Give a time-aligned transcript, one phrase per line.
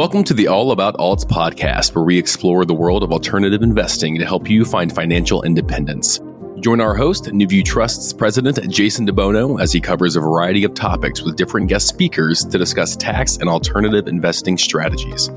[0.00, 4.16] Welcome to the All About Alts podcast, where we explore the world of alternative investing
[4.16, 6.20] to help you find financial independence.
[6.60, 11.20] Join our host, NuView Trust's president, Jason DeBono, as he covers a variety of topics
[11.20, 15.28] with different guest speakers to discuss tax and alternative investing strategies.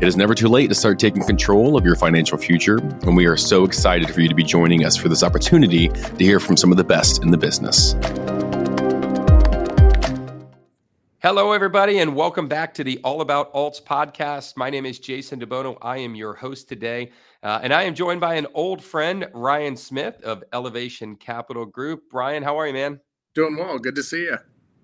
[0.00, 3.26] It is never too late to start taking control of your financial future, and we
[3.26, 6.56] are so excited for you to be joining us for this opportunity to hear from
[6.56, 7.94] some of the best in the business.
[11.28, 14.56] Hello, everybody, and welcome back to the All About Alts podcast.
[14.56, 15.76] My name is Jason DeBono.
[15.82, 17.10] I am your host today,
[17.42, 22.04] uh, and I am joined by an old friend, Ryan Smith of Elevation Capital Group.
[22.12, 23.00] Ryan, how are you, man?
[23.34, 23.76] Doing well.
[23.76, 24.38] Good to see you.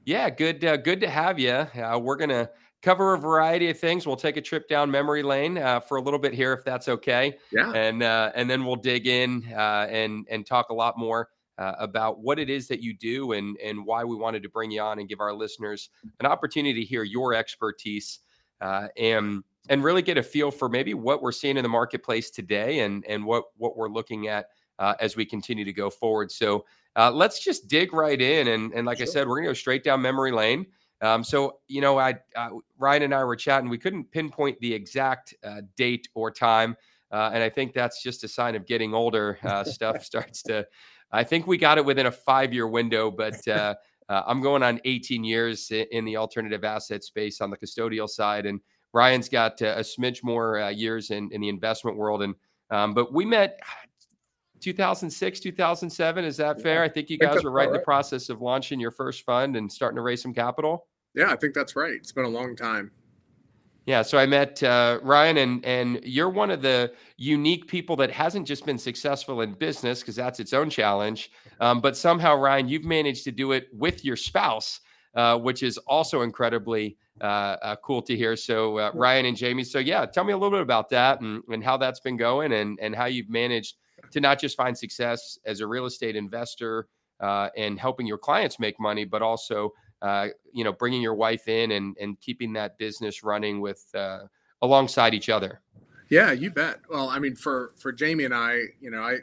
[0.04, 0.64] Yeah, good.
[0.64, 1.52] Uh, good to have you.
[1.52, 2.50] Uh, we're gonna
[2.82, 4.04] cover a variety of things.
[4.04, 6.88] We'll take a trip down memory lane uh, for a little bit here, if that's
[6.88, 7.38] okay.
[7.52, 7.70] Yeah.
[7.70, 11.74] And uh, and then we'll dig in uh, and and talk a lot more uh,
[11.78, 14.80] about what it is that you do and and why we wanted to bring you
[14.80, 18.20] on and give our listeners an opportunity to hear your expertise
[18.60, 22.30] uh, and and really get a feel for maybe what we're seeing in the marketplace
[22.30, 24.46] today and and what what we're looking at
[24.78, 26.30] uh, as we continue to go forward.
[26.30, 26.64] So
[26.96, 29.06] uh, let's just dig right in and and like sure.
[29.06, 30.66] I said, we're gonna go straight down memory lane.
[31.00, 33.68] Um, so you know, I uh, Ryan and I were chatting.
[33.68, 36.76] We couldn't pinpoint the exact uh, date or time.
[37.10, 39.38] Uh, and I think that's just a sign of getting older.
[39.42, 40.66] Uh, stuff starts to
[41.12, 43.74] I think we got it within a five year window, but uh,
[44.08, 48.46] uh, I'm going on 18 years in the alternative asset space on the custodial side,
[48.46, 48.60] and
[48.92, 52.22] Ryan's got uh, a smidge more uh, years in, in the investment world.
[52.22, 52.34] And
[52.70, 53.60] um, but we met
[54.60, 56.24] 2006, 2007.
[56.24, 56.82] Is that fair?
[56.82, 59.70] I think you guys were right in the process of launching your first fund and
[59.70, 60.86] starting to raise some capital.
[61.14, 61.94] Yeah, I think that's right.
[61.94, 62.90] It's been a long time.
[63.84, 68.12] Yeah, so I met uh, Ryan, and and you're one of the unique people that
[68.12, 72.68] hasn't just been successful in business because that's its own challenge, um, but somehow Ryan,
[72.68, 74.80] you've managed to do it with your spouse,
[75.16, 78.36] uh, which is also incredibly uh, uh cool to hear.
[78.36, 81.42] So uh, Ryan and Jamie, so yeah, tell me a little bit about that and,
[81.48, 83.76] and how that's been going, and and how you've managed
[84.12, 86.86] to not just find success as a real estate investor
[87.18, 91.48] uh, and helping your clients make money, but also uh, you know, bringing your wife
[91.48, 94.24] in and and keeping that business running with uh,
[94.60, 95.60] alongside each other.
[96.10, 96.80] Yeah, you bet.
[96.90, 99.18] Well, I mean, for for Jamie and I, you know, I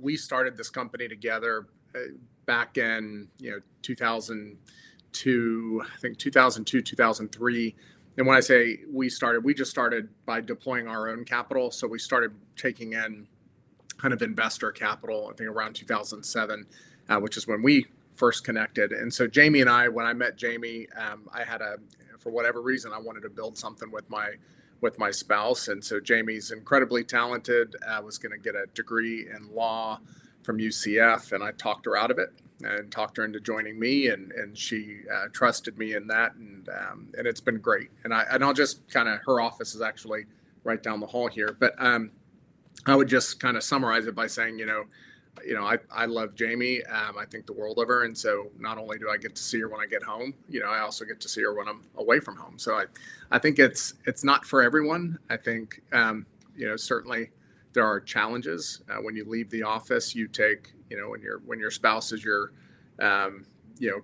[0.00, 1.98] we started this company together uh,
[2.46, 7.74] back in you know 2002, I think 2002, 2003.
[8.18, 11.70] And when I say we started, we just started by deploying our own capital.
[11.70, 13.26] So we started taking in
[13.96, 16.66] kind of investor capital, I think around 2007,
[17.08, 18.92] uh, which is when we first connected.
[18.92, 21.76] And so Jamie and I, when I met Jamie, um, I had a,
[22.18, 24.32] for whatever reason, I wanted to build something with my,
[24.80, 25.68] with my spouse.
[25.68, 27.74] And so Jamie's incredibly talented.
[27.88, 30.00] I was going to get a degree in law
[30.42, 32.30] from UCF, and I talked her out of it
[32.62, 36.68] and talked her into joining me, and and she uh, trusted me in that, and
[36.68, 37.90] um, and it's been great.
[38.04, 40.26] And I and I'll just kind of her office is actually
[40.64, 42.10] right down the hall here, but um,
[42.86, 44.84] I would just kind of summarize it by saying, you know,
[45.46, 46.82] you know, I, I love Jamie.
[46.84, 48.04] Um, I think the world of her.
[48.04, 50.60] And so not only do I get to see her when I get home, you
[50.60, 52.58] know, I also get to see her when I'm away from home.
[52.58, 52.84] So I,
[53.30, 55.18] I think it's, it's not for everyone.
[55.30, 56.26] I think, um,
[56.56, 57.30] you know, certainly
[57.72, 61.38] there are challenges uh, when you leave the office, you take, you know, when your,
[61.46, 62.52] when your spouse is your,
[63.00, 63.46] um,
[63.78, 64.00] you know,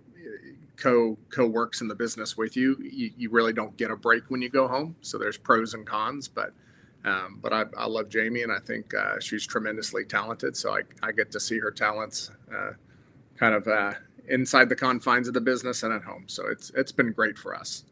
[0.76, 4.30] co co works in the business with you, you, you really don't get a break
[4.30, 4.96] when you go home.
[5.00, 6.52] So there's pros and cons, but,
[7.04, 10.56] um, but I, I, love Jamie, and I think uh, she's tremendously talented.
[10.56, 12.72] So I, I, get to see her talents uh,
[13.36, 13.92] kind of uh,
[14.28, 16.24] inside the confines of the business and at home.
[16.26, 17.84] So it's it's been great for us.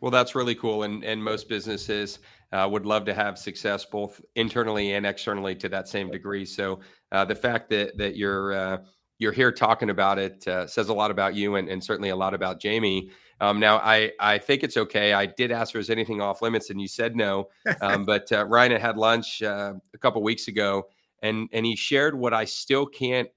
[0.00, 2.18] Well, that's really cool, and and most businesses
[2.52, 6.44] uh, would love to have success both internally and externally to that same degree.
[6.44, 6.80] So
[7.12, 8.78] uh, the fact that that you're uh,
[9.18, 12.34] you're here talking about it says a lot about you, and, and certainly a lot
[12.34, 13.10] about Jamie.
[13.42, 15.12] Um, now, I I think it's okay.
[15.12, 17.48] I did ask her is anything off limits, and you said no.
[17.80, 20.86] Um, but uh, Ryan had lunch uh, a couple weeks ago,
[21.22, 23.28] and and he shared what I still can't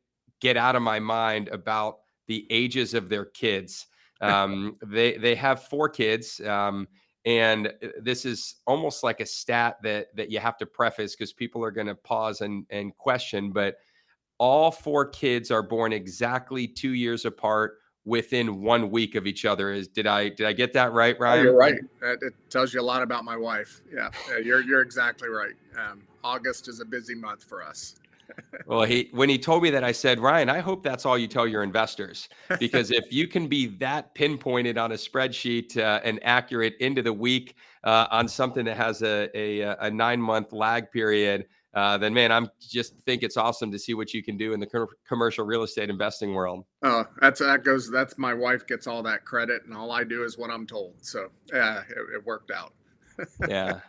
[0.41, 3.87] get out of my mind about the ages of their kids.
[4.21, 6.87] Um, they they have four kids, um,
[7.25, 11.33] and uh, this is almost like a stat that that you have to preface because
[11.33, 13.51] people are going to pause and and question.
[13.51, 13.77] But
[14.37, 19.71] all four kids are born exactly two years apart within one week of each other.
[19.71, 21.39] Is did I did I get that right, Ryan?
[21.39, 21.75] Oh, you're right.
[22.01, 23.81] It tells you a lot about my wife.
[23.93, 25.53] Yeah, yeah you're you're exactly right.
[25.77, 27.95] Um, August is a busy month for us.
[28.65, 31.27] well, he when he told me that, I said, Ryan, I hope that's all you
[31.27, 32.29] tell your investors,
[32.59, 37.13] because if you can be that pinpointed on a spreadsheet uh, and accurate into the
[37.13, 42.13] week uh, on something that has a a, a nine month lag period uh, then
[42.13, 44.87] man, I'm just think it's awesome to see what you can do in the co-
[45.07, 46.65] commercial real estate investing world.
[46.83, 47.91] Oh, that's that goes.
[47.91, 50.95] That's my wife gets all that credit, and all I do is what I'm told.
[51.01, 52.73] So yeah, it, it worked out.
[53.49, 53.79] yeah.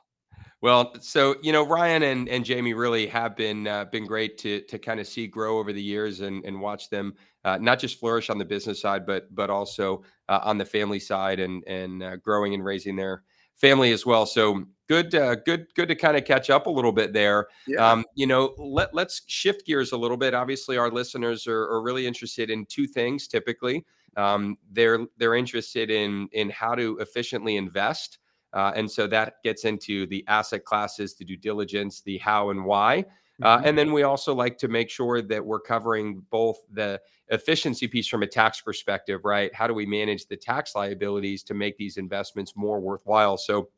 [0.62, 4.62] Well, so you know, Ryan and, and Jamie really have been uh, been great to
[4.62, 8.00] to kind of see grow over the years and and watch them uh, not just
[8.00, 12.02] flourish on the business side, but but also uh, on the family side and and
[12.02, 13.22] uh, growing and raising their
[13.54, 14.26] family as well.
[14.26, 17.48] So good, uh, good, good to kind of catch up a little bit there.
[17.66, 17.92] Yeah.
[17.92, 20.34] Um, you know, let let's shift gears a little bit.
[20.34, 23.26] Obviously, our listeners are, are really interested in two things.
[23.26, 23.84] Typically,
[24.16, 28.18] um, they're they're interested in in how to efficiently invest
[28.56, 32.64] uh, and so that gets into the asset classes, the due diligence, the how and
[32.64, 33.04] why.
[33.42, 33.66] Uh, mm-hmm.
[33.66, 36.98] and then we also like to make sure that we're covering both the
[37.28, 39.54] efficiency piece from a tax perspective, right?
[39.54, 43.36] How do we manage the tax liabilities to make these investments more worthwhile?
[43.36, 43.68] So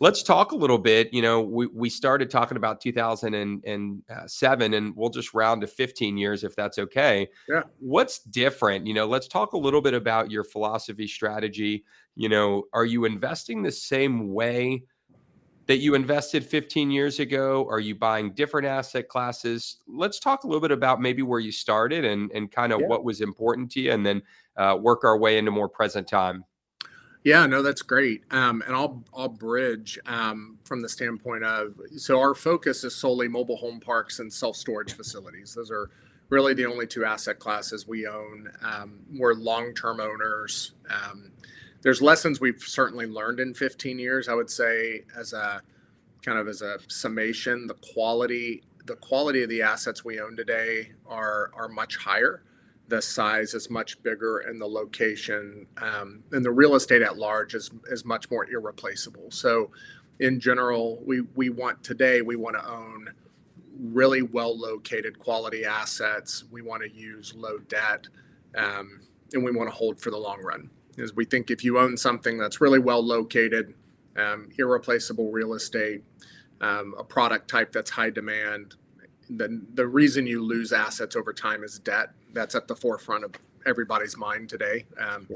[0.00, 1.12] let's talk a little bit.
[1.12, 6.44] You know, we, we started talking about 2007, and we'll just round to 15 years
[6.44, 7.28] if that's okay.
[7.48, 7.62] Yeah.
[7.78, 8.86] What's different?
[8.86, 11.84] You know, let's talk a little bit about your philosophy strategy
[12.16, 14.84] you know, are you investing the same way
[15.66, 17.66] that you invested 15 years ago?
[17.68, 19.78] Are you buying different asset classes?
[19.86, 22.86] Let's talk a little bit about maybe where you started and, and kind of yeah.
[22.86, 24.22] what was important to you, and then
[24.56, 26.44] uh, work our way into more present time.
[27.24, 28.22] Yeah, no, that's great.
[28.30, 33.28] Um, and I'll I'll bridge um, from the standpoint of so our focus is solely
[33.28, 35.54] mobile home parks and self storage facilities.
[35.54, 35.90] Those are
[36.28, 38.50] really the only two asset classes we own.
[38.62, 40.72] Um, we're long term owners.
[40.90, 41.32] Um,
[41.80, 44.28] there's lessons we've certainly learned in 15 years.
[44.28, 45.62] I would say as a
[46.22, 50.92] kind of as a summation, the quality the quality of the assets we own today
[51.06, 52.42] are are much higher.
[52.88, 57.54] The size is much bigger, and the location um, and the real estate at large
[57.54, 59.30] is is much more irreplaceable.
[59.30, 59.70] So,
[60.20, 63.08] in general, we we want today we want to own
[63.78, 66.44] really well located quality assets.
[66.50, 68.06] We want to use low debt,
[68.56, 69.00] um,
[69.32, 71.96] and we want to hold for the long run is we think if you own
[71.96, 73.74] something that's really well located,
[74.16, 76.02] um, irreplaceable real estate,
[76.60, 78.76] um, a product type that's high demand,
[79.28, 82.10] then the reason you lose assets over time is debt.
[82.32, 83.32] That's at the forefront of
[83.66, 84.86] everybody's mind today.
[84.98, 85.28] Um,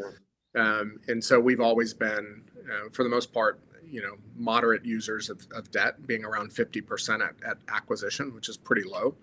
[0.54, 5.30] um and so we've always been, uh, for the most part, you know, moderate users
[5.30, 9.14] of, of debt, being around 50% at, at acquisition, which is pretty low.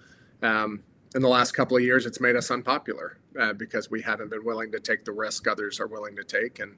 [0.42, 0.84] Um,
[1.16, 4.44] in the last couple of years, it's made us unpopular uh, because we haven't been
[4.44, 6.60] willing to take the risk others are willing to take.
[6.60, 6.78] And,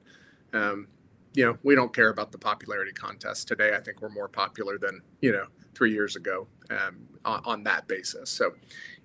[0.52, 0.86] um,
[1.34, 3.74] you know, we don't care about the popularity contest today.
[3.74, 5.46] I think we're more popular than, you know,
[5.78, 8.28] three years ago um, on, on, that basis.
[8.28, 8.50] So,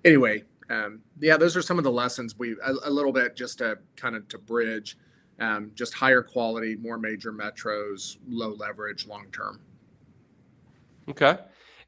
[0.04, 3.58] anyway, um, yeah, those are some of the lessons we, a, a little bit just
[3.58, 4.98] to kind of to bridge,
[5.38, 9.60] um, just higher quality, more major metros, low leverage, long term.
[11.08, 11.38] Okay.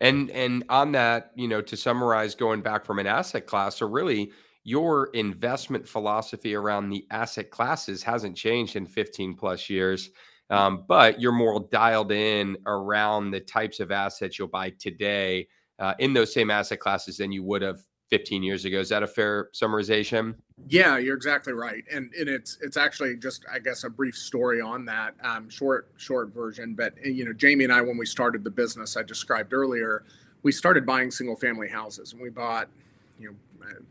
[0.01, 3.87] And and on that, you know, to summarize, going back from an asset class, so
[3.87, 4.31] really
[4.63, 10.11] your investment philosophy around the asset classes hasn't changed in 15 plus years.
[10.51, 15.49] Um, but you're more dialed in around the types of assets you'll buy today
[15.79, 18.79] uh, in those same asset classes than you would have 15 years ago.
[18.79, 20.37] Is that a fair summarization?
[20.69, 21.83] Yeah, you're exactly right.
[21.93, 25.91] And and it's it's actually just I guess a brief story on that um, short
[25.97, 26.75] short version.
[26.75, 30.05] But eh, you know, Jamie and I when we started the business I described earlier,
[30.43, 32.69] we started buying single family houses and we bought
[33.19, 33.37] you know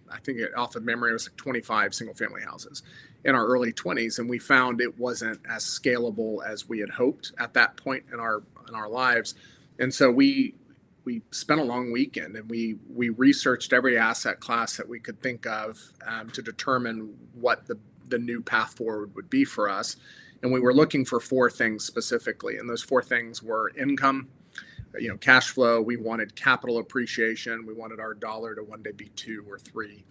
[0.09, 2.83] I think it, off of memory it was like 25 single family houses
[3.25, 7.33] in our early 20s and we found it wasn't as scalable as we had hoped
[7.37, 9.35] at that point in our in our lives.
[9.79, 10.55] And so we
[11.03, 15.21] we spent a long weekend and we we researched every asset class that we could
[15.21, 19.95] think of um, to determine what the the new path forward would be for us
[20.43, 24.27] and we were looking for four things specifically and those four things were income
[24.99, 28.91] you know cash flow we wanted capital appreciation we wanted our dollar to one day
[28.91, 30.05] be two or three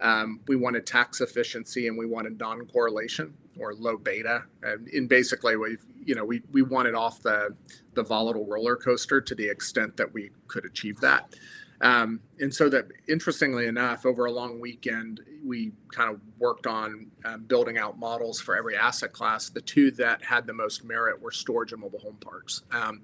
[0.00, 4.44] um, we wanted tax efficiency and we wanted non-correlation or low beta.
[4.62, 7.54] And in basically, we you know we we wanted off the
[7.94, 11.34] the volatile roller coaster to the extent that we could achieve that.
[11.82, 17.10] Um, and so that interestingly enough, over a long weekend, we kind of worked on
[17.24, 19.48] um, building out models for every asset class.
[19.48, 22.62] The two that had the most merit were storage and mobile home parks.
[22.70, 23.02] Um,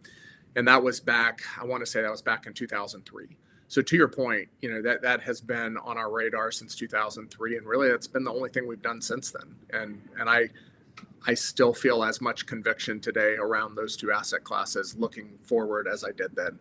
[0.56, 3.36] and that was back, I want to say that was back in 2003
[3.68, 7.56] so to your point, you know that that has been on our radar since 2003,
[7.56, 9.56] and really that's been the only thing we've done since then.
[9.70, 10.48] And and I
[11.26, 16.04] I still feel as much conviction today around those two asset classes looking forward as
[16.04, 16.58] I did then.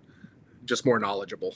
[0.65, 1.55] Just more knowledgeable.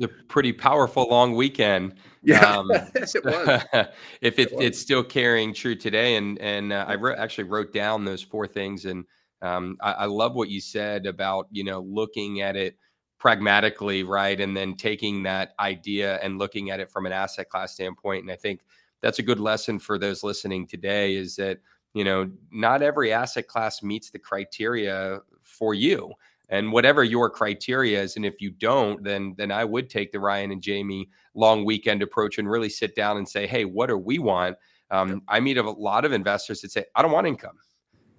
[0.00, 1.94] a pretty powerful long weekend.
[2.26, 3.64] Yeah, um, it was.
[4.22, 4.64] if it, it was.
[4.64, 8.46] it's still carrying true today, and and uh, I wrote, actually wrote down those four
[8.46, 9.04] things, and
[9.44, 12.76] um, I, I love what you said about you know looking at it
[13.18, 14.40] pragmatically, right?
[14.40, 18.22] And then taking that idea and looking at it from an asset class standpoint.
[18.22, 18.60] And I think
[19.00, 21.58] that's a good lesson for those listening today is that
[21.94, 26.12] you know, not every asset class meets the criteria for you.
[26.50, 30.20] And whatever your criteria is, and if you don't, then then I would take the
[30.20, 33.96] Ryan and Jamie long weekend approach and really sit down and say, hey, what do
[33.96, 34.56] we want?
[34.90, 37.56] Um, I meet a lot of investors that say, I don't want income.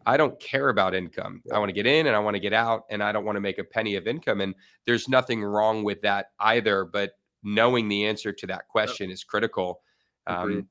[0.06, 1.42] I don't care about income.
[1.52, 3.36] I want to get in and I want to get out, and I don't want
[3.38, 4.42] to make a penny of income.
[4.42, 4.54] And
[4.86, 6.86] there's nothing wrong with that either.
[6.86, 9.82] But knowing the answer to that question is critical.
[10.28, 10.68] Um,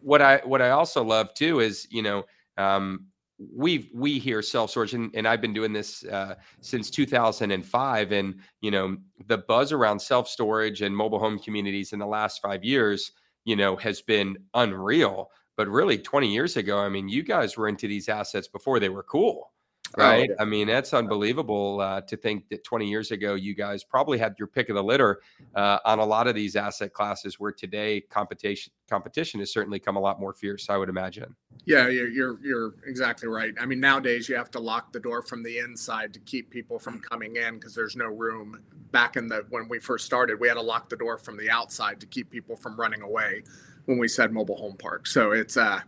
[0.00, 2.24] what I what I also love too is you know
[2.56, 3.06] um,
[3.38, 8.36] we we hear self storage and, and, I've been doing this uh, since 2005 and
[8.60, 8.96] you know
[9.26, 13.12] the buzz around self storage and mobile home communities in the last five years
[13.44, 17.66] you know has been unreal but really, 20 years ago, I mean, you guys were
[17.66, 19.52] into these assets before they were cool,
[19.96, 20.28] oh, right?
[20.30, 20.42] Oh, yeah.
[20.42, 24.34] I mean, that's unbelievable uh, to think that 20 years ago, you guys probably had
[24.38, 25.22] your pick of the litter
[25.54, 27.40] uh, on a lot of these asset classes.
[27.40, 30.68] Where today, competition competition has certainly come a lot more fierce.
[30.68, 31.34] I would imagine.
[31.64, 33.54] Yeah, you're you're, you're exactly right.
[33.58, 36.78] I mean, nowadays you have to lock the door from the inside to keep people
[36.78, 38.60] from coming in because there's no room.
[38.92, 41.48] Back in the when we first started, we had to lock the door from the
[41.48, 43.42] outside to keep people from running away
[43.86, 45.06] when we said mobile home park.
[45.06, 45.80] So it's uh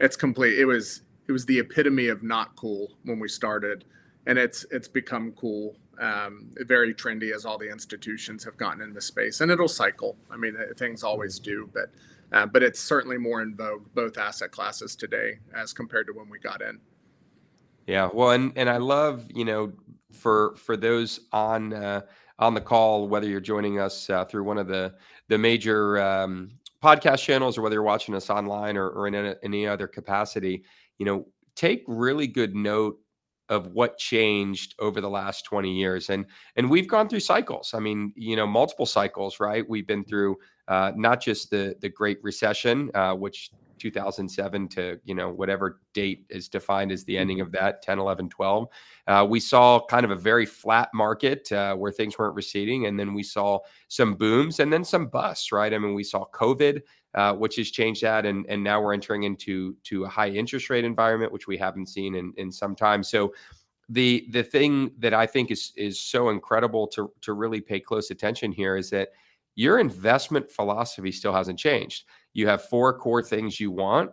[0.00, 0.58] it's complete.
[0.58, 3.84] It was it was the epitome of not cool when we started,
[4.26, 5.76] and it's it's become cool.
[5.98, 10.16] Um, very trendy as all the institutions have gotten in the space, and it'll cycle.
[10.30, 11.90] I mean, things always do, but
[12.32, 16.28] uh, but it's certainly more in vogue both asset classes today as compared to when
[16.28, 16.78] we got in.
[17.86, 19.72] Yeah, well, and and I love you know
[20.12, 22.02] for for those on uh,
[22.38, 24.94] on the call, whether you're joining us uh, through one of the
[25.28, 26.50] the major um,
[26.86, 30.62] podcast channels or whether you're watching us online or, or in any, any other capacity,
[30.98, 31.26] you know,
[31.56, 32.98] take really good note
[33.48, 36.10] of what changed over the last 20 years.
[36.10, 36.26] And
[36.56, 37.74] and we've gone through cycles.
[37.74, 39.68] I mean you know multiple cycles right?
[39.68, 40.36] We've been through
[40.68, 46.24] uh, not just the the great recession uh, which 2007 to you know whatever date
[46.28, 48.68] is defined as the ending of that 10 11 12
[49.06, 52.98] uh, we saw kind of a very flat market uh, where things weren't receding and
[52.98, 55.72] then we saw some booms and then some busts right?
[55.72, 56.82] I mean we saw covid
[57.14, 60.70] uh, which has changed that and and now we're entering into to a high interest
[60.70, 63.02] rate environment which we haven't seen in in some time.
[63.02, 63.32] So
[63.88, 68.10] the the thing that i think is is so incredible to to really pay close
[68.10, 69.10] attention here is that
[69.54, 72.04] your investment philosophy still hasn't changed
[72.36, 74.10] you have four core things you want.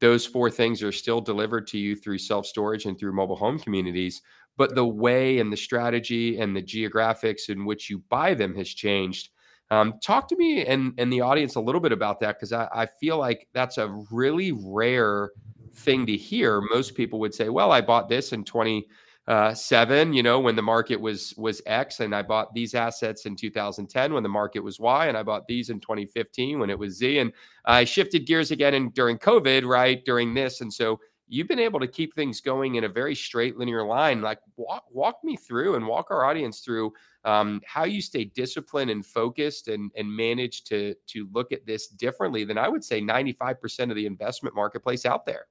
[0.00, 3.58] Those four things are still delivered to you through self storage and through mobile home
[3.58, 4.20] communities.
[4.58, 8.68] But the way and the strategy and the geographics in which you buy them has
[8.68, 9.30] changed.
[9.70, 12.68] Um, talk to me and, and the audience a little bit about that because I,
[12.72, 15.30] I feel like that's a really rare
[15.74, 16.60] thing to hear.
[16.60, 18.84] Most people would say, well, I bought this in 20-
[19.28, 23.26] uh, seven, you know, when the market was was X, and I bought these assets
[23.26, 26.78] in 2010 when the market was Y, and I bought these in 2015 when it
[26.78, 27.32] was Z, and
[27.64, 31.80] I shifted gears again and during COVID, right during this, and so you've been able
[31.80, 34.22] to keep things going in a very straight linear line.
[34.22, 36.92] Like walk walk me through and walk our audience through
[37.24, 41.88] um, how you stay disciplined and focused and and manage to to look at this
[41.88, 45.46] differently than I would say 95% of the investment marketplace out there.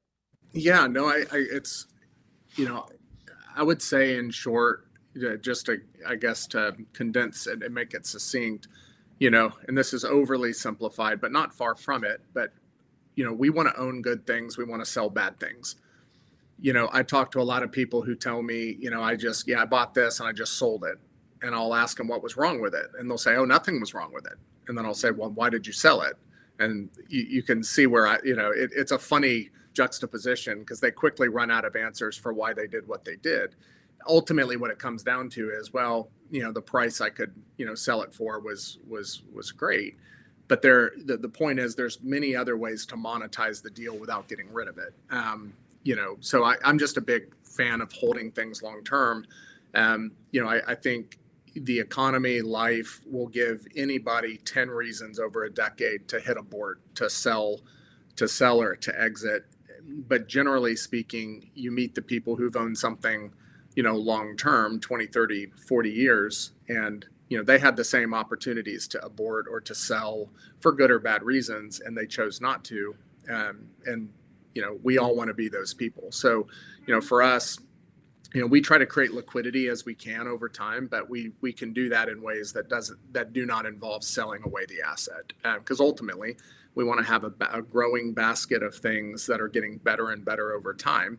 [0.54, 1.88] Yeah, no, I, I it's
[2.56, 2.88] you know
[3.56, 4.86] I would say, in short,
[5.42, 8.68] just to, I guess, to condense it and make it succinct,
[9.20, 12.22] you know, and this is overly simplified, but not far from it.
[12.34, 12.52] But,
[13.16, 15.78] you know, we want to own good things, we want to sell bad things.
[16.60, 19.16] You know, I talk to a lot of people who tell me, you know, I
[19.16, 20.98] just, yeah, I bought this and I just sold it.
[21.42, 22.88] And I'll ask them what was wrong with it.
[22.98, 24.38] And they'll say, oh, nothing was wrong with it.
[24.68, 26.16] And then I'll say, well, why did you sell it?
[26.60, 30.80] And you, you can see where I, you know, it, it's a funny, juxtaposition because
[30.80, 33.56] they quickly run out of answers for why they did what they did.
[34.08, 37.66] Ultimately, what it comes down to is, well, you know, the price I could, you
[37.66, 39.98] know, sell it for was was was great,
[40.48, 44.28] but there, the, the point is, there's many other ways to monetize the deal without
[44.28, 44.94] getting rid of it.
[45.10, 45.54] Um,
[45.84, 49.26] you know, so I, I'm just a big fan of holding things long term.
[49.74, 51.20] Um, you know, I, I think
[51.56, 56.80] the economy, life will give anybody 10 reasons over a decade to hit a board,
[56.96, 57.62] to sell,
[58.18, 59.46] to sell or to exit
[59.86, 63.32] but generally speaking, you meet the people who've owned something,
[63.76, 68.14] you know, long term, 20, 30, 40 years, and you know they had the same
[68.14, 72.64] opportunities to abort or to sell for good or bad reasons, and they chose not
[72.66, 72.96] to.
[73.30, 74.10] Um, and
[74.56, 76.12] you know, we all want to be those people.
[76.12, 76.48] So,
[76.88, 77.60] you know, for us,
[78.34, 81.54] you know, we try to create liquidity as we can over time, but we we
[81.54, 85.34] can do that in ways that doesn't that do not involve selling away the asset,
[85.60, 86.36] because um, ultimately
[86.76, 90.24] we want to have a, a, growing basket of things that are getting better and
[90.24, 91.18] better over time.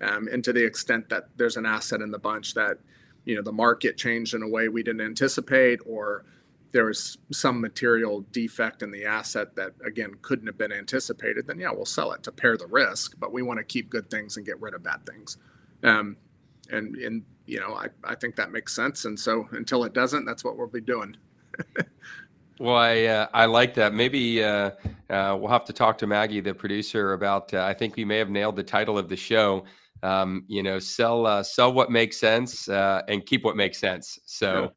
[0.00, 2.78] Um, and to the extent that there's an asset in the bunch that,
[3.24, 6.24] you know, the market changed in a way we didn't anticipate, or,
[6.72, 11.58] there was some material defect in the asset that again couldn't have been anticipated, then
[11.58, 13.18] yeah, we'll sell it to pare the risk.
[13.18, 15.36] But we want to keep good things and get rid of bad things.
[15.82, 16.16] Um,
[16.70, 19.04] and and you know, I, I think that makes sense.
[19.04, 21.16] And so until it doesn't, that's what we'll be doing.
[22.60, 23.94] well, I uh, I like that.
[23.94, 24.72] Maybe uh,
[25.08, 27.54] uh, we'll have to talk to Maggie, the producer, about.
[27.54, 29.64] Uh, I think we may have nailed the title of the show.
[30.02, 34.18] Um, you know, sell uh, sell what makes sense uh, and keep what makes sense.
[34.26, 34.72] So.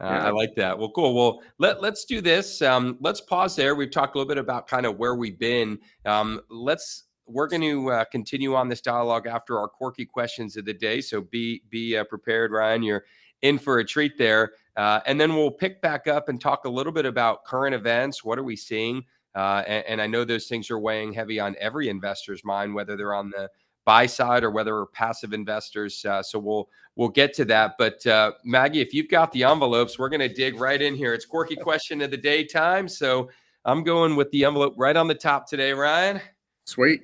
[0.00, 0.26] Uh, yeah.
[0.26, 0.76] I like that.
[0.76, 1.14] Well, cool.
[1.14, 2.60] Well, let let's do this.
[2.60, 3.76] Um, let's pause there.
[3.76, 5.78] We've talked a little bit about kind of where we've been.
[6.04, 10.64] Um, let's we're going to uh, continue on this dialogue after our quirky questions of
[10.64, 11.00] the day.
[11.00, 12.82] So be be uh, prepared, Ryan.
[12.82, 13.04] You're
[13.42, 14.52] in for a treat there.
[14.76, 18.24] Uh, and then we'll pick back up and talk a little bit about current events.
[18.24, 19.04] What are we seeing?
[19.34, 22.96] Uh, and, and, I know those things are weighing heavy on every investor's mind, whether
[22.96, 23.50] they're on the
[23.84, 26.04] buy side or whether we're passive investors.
[26.04, 27.74] Uh, so we'll we'll get to that.
[27.78, 31.14] But uh, Maggie, if you've got the envelopes, we're going to dig right in here.
[31.14, 32.88] It's quirky question of the day time.
[32.88, 33.28] So
[33.64, 36.20] I'm going with the envelope right on the top today, Ryan.
[36.64, 37.02] Sweet.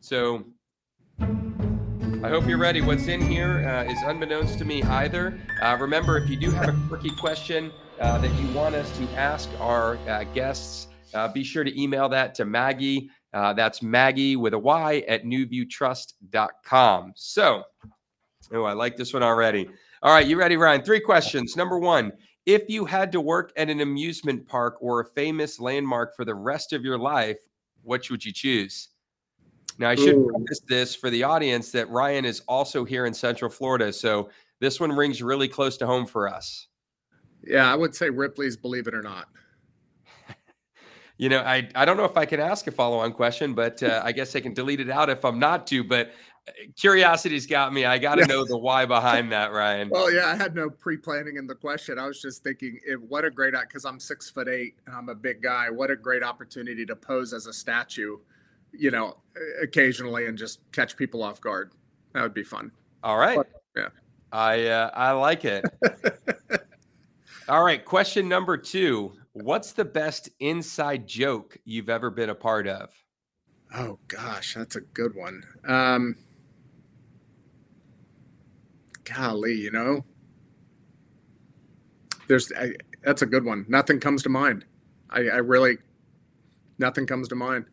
[0.00, 0.44] So
[2.22, 2.82] I hope you're ready.
[2.82, 5.40] What's in here uh, is unbeknownst to me either.
[5.62, 9.04] Uh, remember, if you do have a quirky question uh, that you want us to
[9.12, 13.08] ask our uh, guests, uh, be sure to email that to Maggie.
[13.32, 17.12] Uh, that's Maggie with a Y at nuviewtrust.com.
[17.16, 17.62] So,
[18.52, 19.70] oh, I like this one already.
[20.02, 20.82] All right, you ready, Ryan?
[20.82, 21.56] Three questions.
[21.56, 22.12] Number one
[22.44, 26.34] If you had to work at an amusement park or a famous landmark for the
[26.34, 27.38] rest of your life,
[27.82, 28.90] which would you choose?
[29.80, 33.50] Now, I should preface this for the audience that Ryan is also here in Central
[33.50, 33.90] Florida.
[33.94, 34.28] So
[34.60, 36.68] this one rings really close to home for us.
[37.42, 39.28] Yeah, I would say Ripley's Believe It or Not.
[41.16, 43.82] you know, I, I don't know if I can ask a follow on question, but
[43.82, 45.82] uh, I guess I can delete it out if I'm not to.
[45.82, 46.12] But
[46.46, 47.86] uh, curiosity's got me.
[47.86, 48.26] I got to yeah.
[48.26, 49.88] know the why behind that, Ryan.
[49.92, 51.98] Well, yeah, I had no pre planning in the question.
[51.98, 55.08] I was just thinking, it, what a great, because I'm six foot eight and I'm
[55.08, 58.18] a big guy, what a great opportunity to pose as a statue
[58.72, 59.16] you know,
[59.62, 61.72] occasionally and just catch people off guard.
[62.12, 62.72] That would be fun.
[63.02, 63.36] All right.
[63.36, 63.88] But, yeah.
[64.32, 65.64] I uh, I like it.
[67.48, 69.12] All right, question number 2.
[69.32, 72.90] What's the best inside joke you've ever been a part of?
[73.74, 75.42] Oh gosh, that's a good one.
[75.66, 76.16] Um
[79.04, 80.04] golly, you know.
[82.28, 83.64] There's I, that's a good one.
[83.68, 84.64] Nothing comes to mind.
[85.08, 85.78] I, I really
[86.78, 87.66] nothing comes to mind.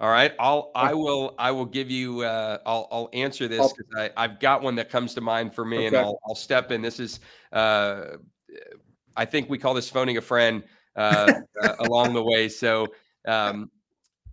[0.00, 3.92] All right, I'll I will I will give you uh, I'll I'll answer this because
[3.96, 5.86] I I've got one that comes to mind for me, okay.
[5.86, 6.82] and I'll I'll step in.
[6.82, 7.20] This is
[7.52, 8.16] uh,
[9.16, 10.64] I think we call this phoning a friend
[10.96, 12.48] uh, uh along the way.
[12.48, 12.88] So
[13.26, 13.70] um,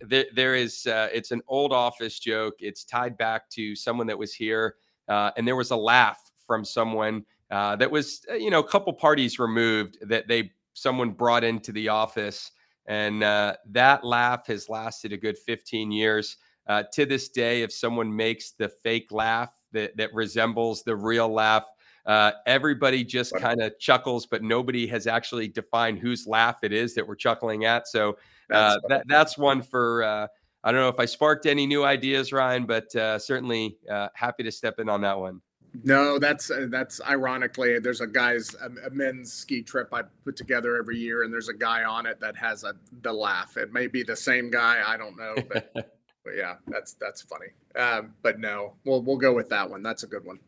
[0.02, 2.56] there there is uh, it's an old office joke.
[2.60, 4.76] It's tied back to someone that was here,
[5.10, 9.38] uh, and there was a laugh from someone that was you know a couple parties
[9.38, 12.52] removed that they someone brought into the office.
[12.88, 16.38] And uh, that laugh has lasted a good 15 years.
[16.68, 21.28] Uh, to this day, if someone makes the fake laugh that, that resembles the real
[21.28, 21.66] laugh,
[22.06, 26.96] uh, everybody just kind of chuckles, but nobody has actually defined whose laugh it is
[26.96, 27.88] that we're chuckling at.
[27.88, 28.14] So uh,
[28.50, 30.04] that's, that, that's one for.
[30.04, 30.28] Uh,
[30.64, 33.78] I don't know if I sparked any new ideas, Ryan, but uh, certainly
[34.14, 35.42] happy to step in on that one.
[35.84, 40.36] No, that's uh, that's ironically there's a guy's a, a, men's ski trip I put
[40.36, 43.56] together every year, and there's a guy on it that has a the laugh.
[43.56, 47.48] It may be the same guy, I don't know, but, but yeah, that's that's funny.
[47.76, 49.82] Um, but no, we'll we'll go with that one.
[49.82, 50.40] That's a good one.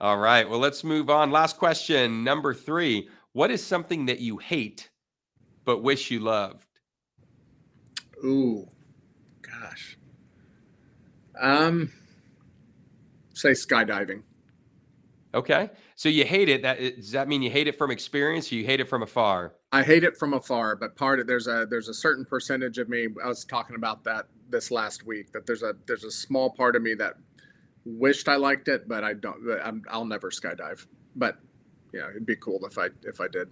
[0.00, 1.32] All right, well let's move on.
[1.32, 3.08] Last question, number three.
[3.32, 4.88] What is something that you hate
[5.64, 6.66] but wish you loved?
[8.24, 8.68] Ooh,
[9.42, 9.98] gosh.
[11.40, 11.90] Um,
[13.32, 14.22] say skydiving.
[15.34, 15.68] Okay.
[15.96, 16.62] So you hate it.
[16.62, 19.54] That does that mean you hate it from experience or you hate it from afar?
[19.72, 22.88] I hate it from afar, but part of there's a there's a certain percentage of
[22.88, 23.08] me.
[23.22, 25.32] I was talking about that this last week.
[25.32, 27.14] That there's a there's a small part of me that
[27.84, 29.38] wished I liked it, but I don't.
[29.62, 30.86] I'm, I'll never skydive.
[31.16, 31.38] But
[31.92, 33.48] yeah, it'd be cool if I if I did.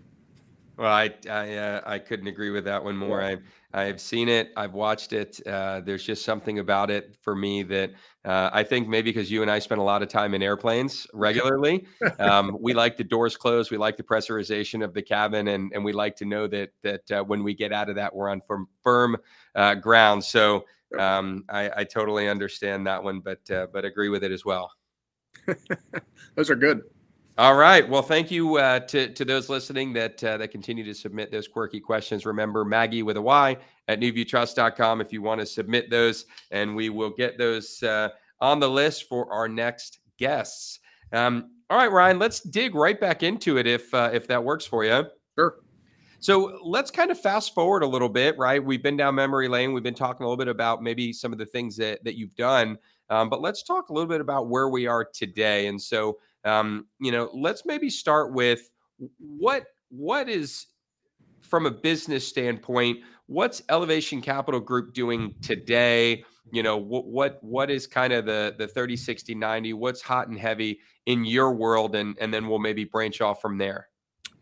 [0.82, 3.20] Well, I I, uh, I couldn't agree with that one more.
[3.20, 3.36] Yeah.
[3.72, 5.40] I I've seen it, I've watched it.
[5.46, 7.92] Uh, there's just something about it for me that
[8.24, 11.06] uh, I think maybe because you and I spend a lot of time in airplanes
[11.14, 11.86] regularly,
[12.18, 15.84] um, we like the doors closed, we like the pressurization of the cabin, and and
[15.84, 18.40] we like to know that that uh, when we get out of that, we're on
[18.40, 19.16] firm firm
[19.54, 20.24] uh, ground.
[20.24, 20.64] So
[20.98, 24.72] um, I, I totally understand that one, but uh, but agree with it as well.
[26.34, 26.82] Those are good.
[27.38, 27.88] All right.
[27.88, 31.48] Well, thank you uh, to to those listening that uh, that continue to submit those
[31.48, 32.26] quirky questions.
[32.26, 33.56] Remember, Maggie with a Y
[33.88, 38.60] at nuviewtrust.com if you want to submit those, and we will get those uh, on
[38.60, 40.80] the list for our next guests.
[41.12, 42.18] Um, all right, Ryan.
[42.18, 45.06] Let's dig right back into it if uh, if that works for you.
[45.38, 45.54] Sure.
[46.18, 48.62] So let's kind of fast forward a little bit, right?
[48.62, 49.72] We've been down memory lane.
[49.72, 52.36] We've been talking a little bit about maybe some of the things that that you've
[52.36, 52.76] done,
[53.08, 55.68] um, but let's talk a little bit about where we are today.
[55.68, 58.70] And so, um, you know, let's maybe start with
[59.18, 60.66] what what is
[61.40, 62.98] from a business standpoint
[63.32, 66.24] what's elevation capital group doing today?
[66.52, 70.28] You know what what what is kind of the the 30 60 90 what's hot
[70.28, 73.88] and heavy in your world and and then we'll maybe branch off from there.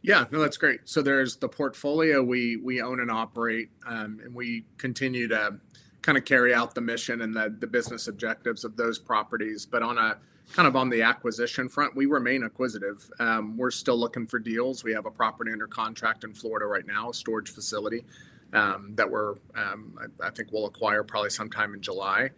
[0.03, 0.81] Yeah no that's great.
[0.85, 2.23] So there's the portfolio.
[2.23, 5.59] We we own and operate um, and we continue to
[6.03, 9.67] kind of carry out the mission and the, the business objectives of those properties.
[9.67, 10.17] But on a
[10.53, 14.83] kind of on the acquisition front we remain acquisitive um, we're still looking for deals
[14.83, 18.05] we have a property under contract in florida right now a storage facility
[18.53, 22.31] um, that we're um, I, I, think we'll acquire probably sometime in July.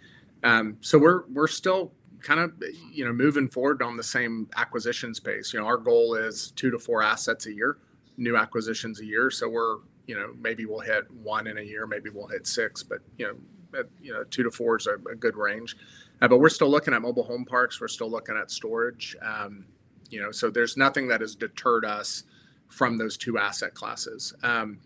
[0.43, 2.53] Um, so we're we're still kind of
[2.91, 5.53] you know moving forward on the same acquisition space.
[5.53, 7.79] You know, our goal is two to four assets a year,
[8.17, 9.31] new acquisitions a year.
[9.31, 12.83] So we're you know maybe we'll hit one in a year, maybe we'll hit six,
[12.83, 15.77] but you know at, you know two to four is a, a good range.
[16.23, 17.81] Uh, but we're still looking at mobile home parks.
[17.81, 19.17] We're still looking at storage.
[19.21, 19.67] Um,
[20.09, 22.23] you know, so there's nothing that has deterred us
[22.69, 24.33] from those two asset classes.
[24.45, 24.79] Um,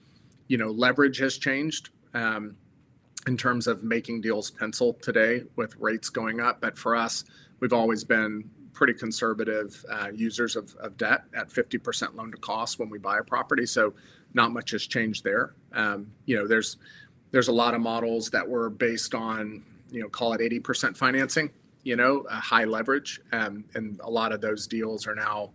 [0.48, 2.56] you know, leverage has changed um,
[3.26, 6.60] in terms of making deals pencil today with rates going up.
[6.62, 7.24] But for us,
[7.60, 12.78] we've always been pretty conservative uh, users of, of, debt at 50% loan to cost
[12.78, 13.66] when we buy a property.
[13.66, 13.94] So
[14.34, 15.54] not much has changed there.
[15.72, 16.78] Um, you know, there's
[17.30, 19.64] there's a lot of models that were based on
[19.96, 21.50] you know call it 80% financing.
[21.82, 25.52] You know, high leverage, um, and a lot of those deals are now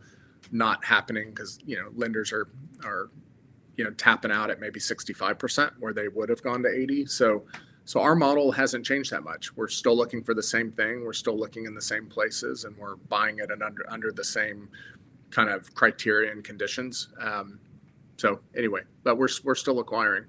[0.51, 2.49] not happening because you know lenders are
[2.83, 3.11] are
[3.77, 7.45] you know tapping out at maybe 65% where they would have gone to 80 so
[7.85, 9.55] so our model hasn't changed that much.
[9.55, 11.03] We're still looking for the same thing.
[11.03, 14.23] We're still looking in the same places and we're buying it and under under the
[14.23, 14.69] same
[15.29, 17.09] kind of criteria and conditions.
[17.19, 17.59] Um,
[18.17, 20.25] so anyway but we're we're still acquiring.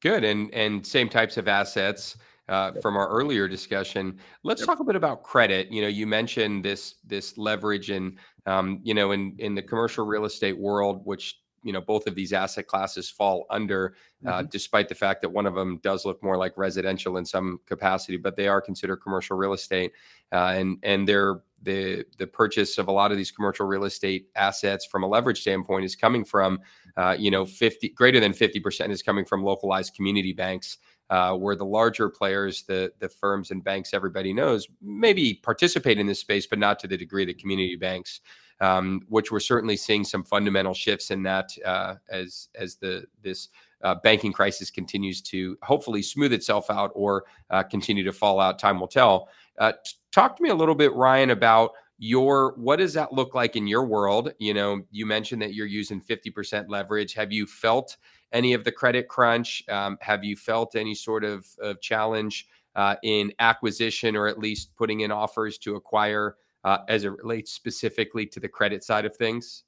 [0.00, 0.24] Good.
[0.24, 2.16] And and same types of assets
[2.50, 4.18] uh, from our earlier discussion.
[4.42, 4.66] Let's yep.
[4.66, 5.70] talk a bit about credit.
[5.70, 10.04] You know, you mentioned this this leverage and um, you know in in the commercial
[10.04, 13.94] real estate world, which you know both of these asset classes fall under
[14.26, 14.46] uh, mm-hmm.
[14.50, 18.16] despite the fact that one of them does look more like residential in some capacity
[18.16, 19.92] but they are considered commercial real estate
[20.32, 24.28] uh, and and they're the the purchase of a lot of these commercial real estate
[24.36, 26.58] assets from a leverage standpoint is coming from
[26.96, 30.78] uh, you know 50 greater than 50% is coming from localized community banks
[31.10, 36.06] uh, where the larger players, the the firms and banks everybody knows, maybe participate in
[36.06, 38.20] this space, but not to the degree that community banks
[38.60, 43.48] um, which we're certainly seeing some fundamental shifts in that uh, as as the this
[43.82, 48.58] uh, banking crisis continues to hopefully smooth itself out or uh, continue to fall out.
[48.58, 49.28] Time will tell.
[49.58, 49.72] Uh,
[50.12, 53.66] talk to me a little bit, Ryan, about your what does that look like in
[53.66, 54.32] your world?
[54.38, 57.14] You know, you mentioned that you're using 50% leverage.
[57.14, 57.96] Have you felt
[58.32, 59.64] any of the credit crunch?
[59.68, 64.74] Um, have you felt any sort of, of challenge uh, in acquisition or at least
[64.76, 66.36] putting in offers to acquire?
[66.64, 69.64] uh, as it relates specifically to the credit side of things?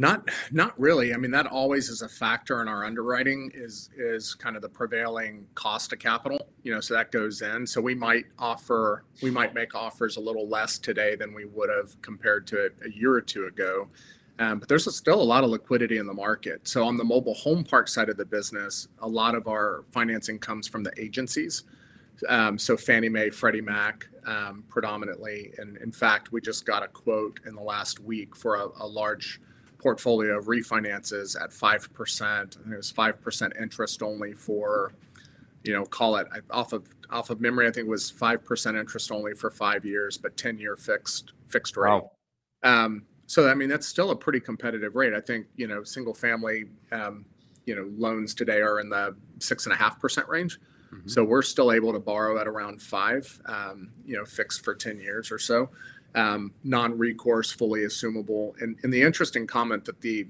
[0.00, 1.12] Not, not really.
[1.12, 3.50] I mean, that always is a factor in our underwriting.
[3.52, 6.50] Is is kind of the prevailing cost of capital.
[6.62, 7.66] You know, so that goes in.
[7.66, 11.68] So we might offer, we might make offers a little less today than we would
[11.68, 13.88] have compared to a year or two ago.
[14.38, 16.66] Um, but there's a, still a lot of liquidity in the market.
[16.68, 20.38] So on the mobile home park side of the business, a lot of our financing
[20.38, 21.64] comes from the agencies.
[22.28, 25.52] Um, so Fannie Mae, Freddie Mac, um, predominantly.
[25.58, 28.86] And in fact, we just got a quote in the last week for a, a
[28.86, 29.40] large
[29.78, 32.56] portfolio of refinances at five percent.
[32.58, 34.92] I think It was five percent interest only for,
[35.62, 37.68] you know, call it off of off of memory.
[37.68, 41.32] I think it was five percent interest only for five years, but ten year fixed
[41.46, 41.90] fixed rate.
[41.90, 42.10] Wow.
[42.64, 45.12] Um, so I mean, that's still a pretty competitive rate.
[45.12, 47.26] I think you know, single family, um,
[47.66, 50.58] you know, loans today are in the six and a half percent range.
[50.92, 51.06] Mm-hmm.
[51.06, 54.98] So we're still able to borrow at around five, um, you know, fixed for 10
[54.98, 55.68] years or so,
[56.14, 58.54] um, non-recourse, fully assumable.
[58.62, 60.26] And, and the interesting comment that the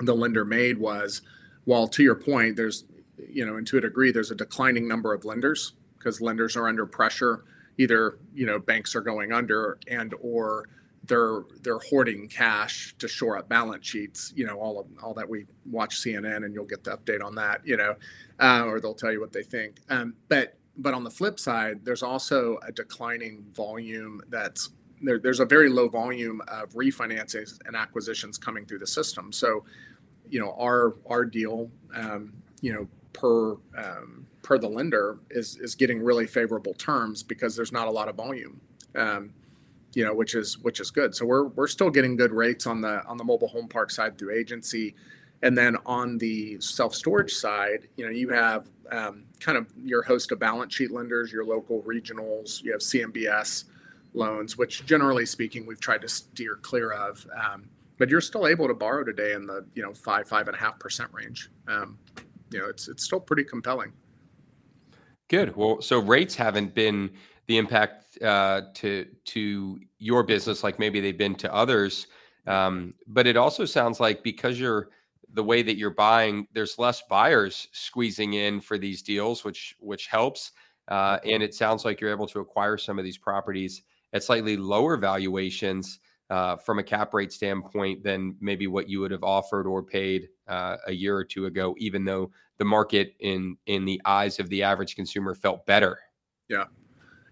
[0.00, 1.20] the lender made was,
[1.64, 2.84] while to your point, there's,
[3.28, 6.66] you know, and to a degree, there's a declining number of lenders because lenders are
[6.66, 7.44] under pressure.
[7.76, 10.66] Either you know banks are going under and or
[11.06, 14.32] they're they're hoarding cash to shore up balance sheets.
[14.36, 17.34] You know, all of all that we watch CNN and you'll get the update on
[17.36, 17.66] that.
[17.66, 17.94] You know,
[18.40, 19.80] uh, or they'll tell you what they think.
[19.88, 24.70] Um, but but on the flip side, there's also a declining volume that's
[25.02, 29.32] there, there's a very low volume of refinances and acquisitions coming through the system.
[29.32, 29.64] So,
[30.28, 35.74] you know, our our deal, um, you know, per um, per the lender is is
[35.74, 38.60] getting really favorable terms because there's not a lot of volume.
[38.94, 39.32] Um,
[39.96, 41.14] you know, which is which is good.
[41.14, 44.18] So we're we're still getting good rates on the on the mobile home park side
[44.18, 44.94] through agency,
[45.40, 50.02] and then on the self storage side, you know, you have um, kind of your
[50.02, 53.64] host of balance sheet lenders, your local regionals, you have CMBS
[54.12, 57.26] loans, which generally speaking we've tried to steer clear of.
[57.34, 57.64] Um,
[57.96, 60.60] but you're still able to borrow today in the you know five five and a
[60.60, 61.48] half percent range.
[61.68, 61.98] Um,
[62.50, 63.94] you know, it's it's still pretty compelling.
[65.28, 65.56] Good.
[65.56, 67.10] Well, so rates haven't been
[67.46, 72.06] the impact uh, to to your business like maybe they've been to others.
[72.46, 74.88] Um, but it also sounds like because you're
[75.32, 80.06] the way that you're buying, there's less buyers squeezing in for these deals, which which
[80.06, 80.52] helps.
[80.88, 83.82] Uh, and it sounds like you're able to acquire some of these properties
[84.12, 85.98] at slightly lower valuations
[86.30, 90.28] uh, from a cap rate standpoint than maybe what you would have offered or paid
[90.48, 94.48] uh, a year or two ago, even though the market in in the eyes of
[94.48, 95.98] the average consumer felt better.
[96.48, 96.64] Yeah,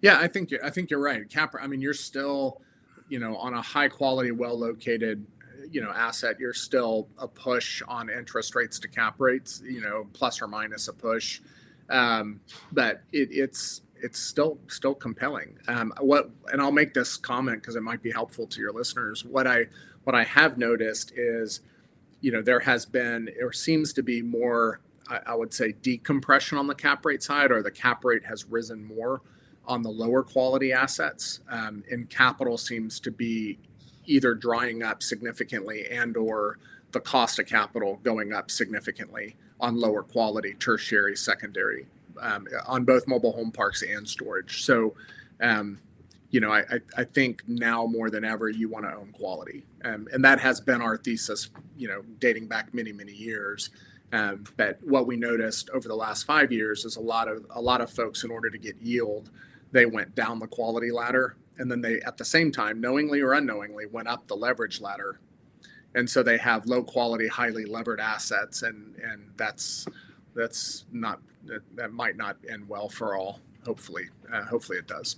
[0.04, 1.26] yeah, I think I think you're right.
[1.30, 2.60] Cap, I mean, you're still,
[3.08, 5.26] you know, on a high quality, well located,
[5.70, 6.36] you know, asset.
[6.38, 10.88] You're still a push on interest rates to cap rates, you know, plus or minus
[10.88, 11.40] a push.
[11.88, 12.40] Um,
[12.70, 15.56] but it, it's it's still still compelling.
[15.68, 19.24] Um, what and I'll make this comment because it might be helpful to your listeners.
[19.24, 19.68] What I
[20.02, 21.62] what I have noticed is,
[22.20, 26.58] you know, there has been or seems to be more, I, I would say, decompression
[26.58, 29.22] on the cap rate side, or the cap rate has risen more
[29.66, 33.58] on the lower quality assets, um, and capital seems to be
[34.06, 36.58] either drying up significantly and or
[36.92, 41.86] the cost of capital going up significantly on lower quality tertiary secondary
[42.20, 44.64] um, on both mobile home parks and storage.
[44.64, 44.94] So,
[45.40, 45.78] um,
[46.30, 46.64] you know, I,
[46.96, 49.64] I, think now more than ever, you want to own quality.
[49.84, 53.70] Um, and that has been our thesis, you know, dating back many, many years.
[54.12, 57.60] Um, but what we noticed over the last five years is a lot of a
[57.60, 59.30] lot of folks, in order to get yield,
[59.74, 63.32] they went down the quality ladder, and then they, at the same time, knowingly or
[63.32, 65.18] unknowingly, went up the leverage ladder.
[65.96, 69.86] And so they have low quality, highly levered assets, and and that's
[70.34, 73.40] that's not that, that might not end well for all.
[73.66, 75.16] Hopefully, uh, hopefully it does.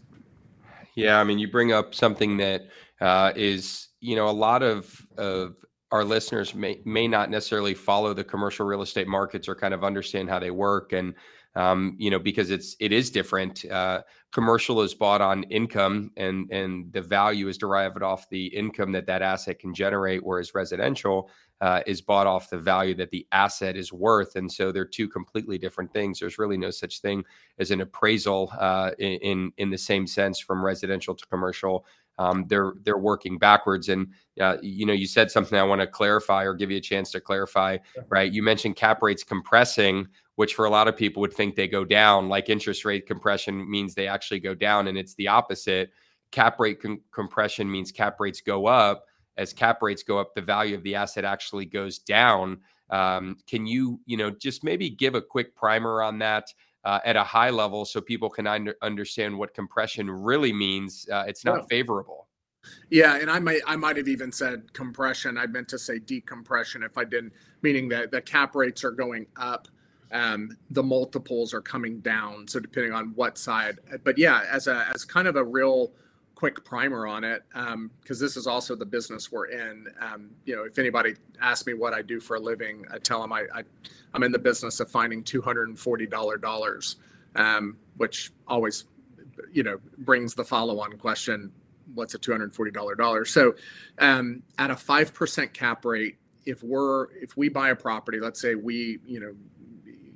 [0.95, 2.69] Yeah, I mean, you bring up something that
[3.01, 5.57] uh, is, you know, a lot of of
[5.93, 9.85] our listeners may may not necessarily follow the commercial real estate markets or kind of
[9.85, 11.15] understand how they work, and
[11.57, 13.65] um, you know, because it's it is different.
[13.65, 18.93] Uh, commercial is bought on income, and and the value is derived off the income
[18.93, 21.31] that that asset can generate, whereas residential
[21.63, 25.09] uh, is bought off the value that the asset is worth, and so they're two
[25.09, 26.21] completely different things.
[26.21, 27.25] There's really no such thing
[27.59, 31.87] as an appraisal uh, in in the same sense from residential to commercial.
[32.19, 34.09] Um, they're they're working backwards, and
[34.41, 37.11] uh, you know, you said something I want to clarify or give you a chance
[37.13, 37.79] to clarify.
[38.09, 38.33] Right?
[38.33, 41.85] You mentioned cap rates compressing which for a lot of people would think they go
[41.85, 45.91] down, like interest rate compression means they actually go down, and it's the opposite.
[46.31, 49.07] Cap rate com- compression means cap rates go up.
[49.39, 52.59] As cap rates go up, the value of the asset actually goes down.
[52.91, 56.53] Um, can you, you know, just maybe give a quick primer on that
[56.87, 61.07] uh, at a high level so people can un- understand what compression really means?
[61.13, 61.67] Uh, it's not yeah.
[61.69, 62.29] favorable.
[62.91, 65.37] Yeah, and I might I might have even said compression.
[65.37, 69.27] I meant to say decompression if I didn't, meaning that the cap rates are going
[69.37, 69.69] up
[70.13, 72.47] um, the multiples are coming down.
[72.49, 75.93] So depending on what side, but yeah, as a as kind of a real
[76.37, 79.89] quick primer on it, because um, this is also the business we're in.
[80.01, 83.21] Um, you know, if anybody asks me what I do for a living, I tell
[83.21, 83.63] them I, I
[84.15, 86.97] am in the business of finding two hundred and forty dollar dollars,
[87.35, 88.85] um, which always,
[89.51, 91.51] you know, brings the follow on question:
[91.95, 93.25] What's a two hundred forty dollar dollar?
[93.25, 93.55] So,
[93.99, 98.41] um, at a five percent cap rate, if we're if we buy a property, let's
[98.43, 99.35] say we you know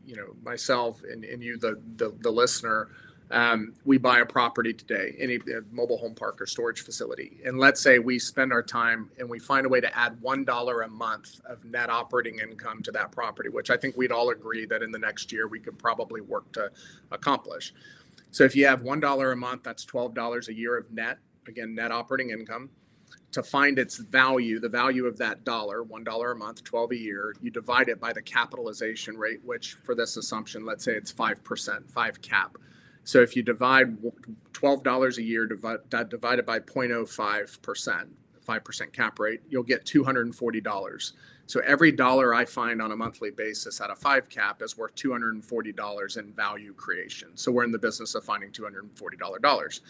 [0.04, 2.88] you know myself and, and you the, the, the listener
[3.31, 5.38] um, we buy a property today any
[5.71, 7.40] mobile home park or storage facility.
[7.45, 10.45] And let's say we spend our time and we find a way to add one
[10.45, 14.31] dollar a month of net operating income to that property which i think we'd all
[14.31, 16.71] agree that in the next year we could probably work to
[17.11, 17.73] accomplish.
[18.33, 21.75] So if you have one dollar a month that's $12 a year of net again
[21.75, 22.71] net operating income.
[23.33, 26.97] To find its value, the value of that dollar, one dollar a month, 12 a
[26.97, 31.12] year, you divide it by the capitalization rate, which for this assumption, let's say it's
[31.12, 32.57] 5%, 5 cap.
[33.05, 33.97] So if you divide
[34.53, 38.09] $12 a year divide, divided by 0.05%,
[38.47, 41.13] 5% cap rate, you'll get $240.
[41.47, 44.95] So every dollar I find on a monthly basis at a 5 cap is worth
[44.95, 47.31] $240 in value creation.
[47.37, 49.81] So we're in the business of finding $240.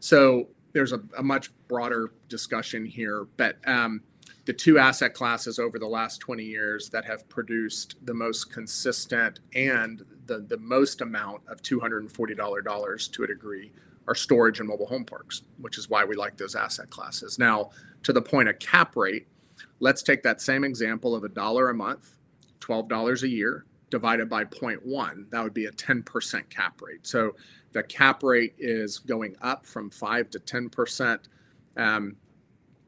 [0.00, 4.02] So there's a, a much broader discussion here, but um,
[4.44, 9.40] the two asset classes over the last 20 years that have produced the most consistent
[9.54, 13.72] and the, the most amount of $240 to a degree
[14.06, 17.38] are storage and mobile home parks, which is why we like those asset classes.
[17.38, 17.70] Now,
[18.02, 19.26] to the point of cap rate,
[19.80, 22.16] let's take that same example of a dollar a month,
[22.60, 25.30] $12 a year divided by 0.1.
[25.30, 27.06] That would be a 10% cap rate.
[27.06, 27.36] So
[27.72, 31.18] the cap rate is going up from 5 to 10%.
[31.76, 32.16] Um,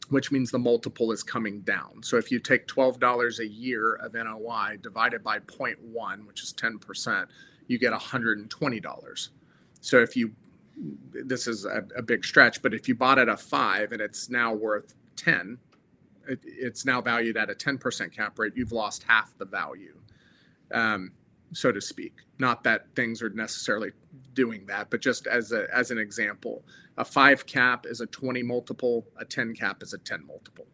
[0.09, 2.03] which means the multiple is coming down.
[2.03, 7.27] So if you take $12 a year of NOI divided by 0.1, which is 10%,
[7.67, 9.29] you get $120.
[9.81, 10.33] So if you
[11.13, 14.01] this is a, a, big stretch, but if you bought it at a five and
[14.03, 15.59] it's now worth 10,
[16.29, 19.97] it, it's now valued at a 10% cap rate, you've lost half the value,
[20.73, 21.13] um,
[21.53, 22.17] so to speak.
[22.39, 23.93] Not that things are necessarily
[24.37, 26.65] doing that, but just as a, as an example,
[26.99, 30.67] a five cap is a 20 multiple, a 10 cap is a 10 multiple.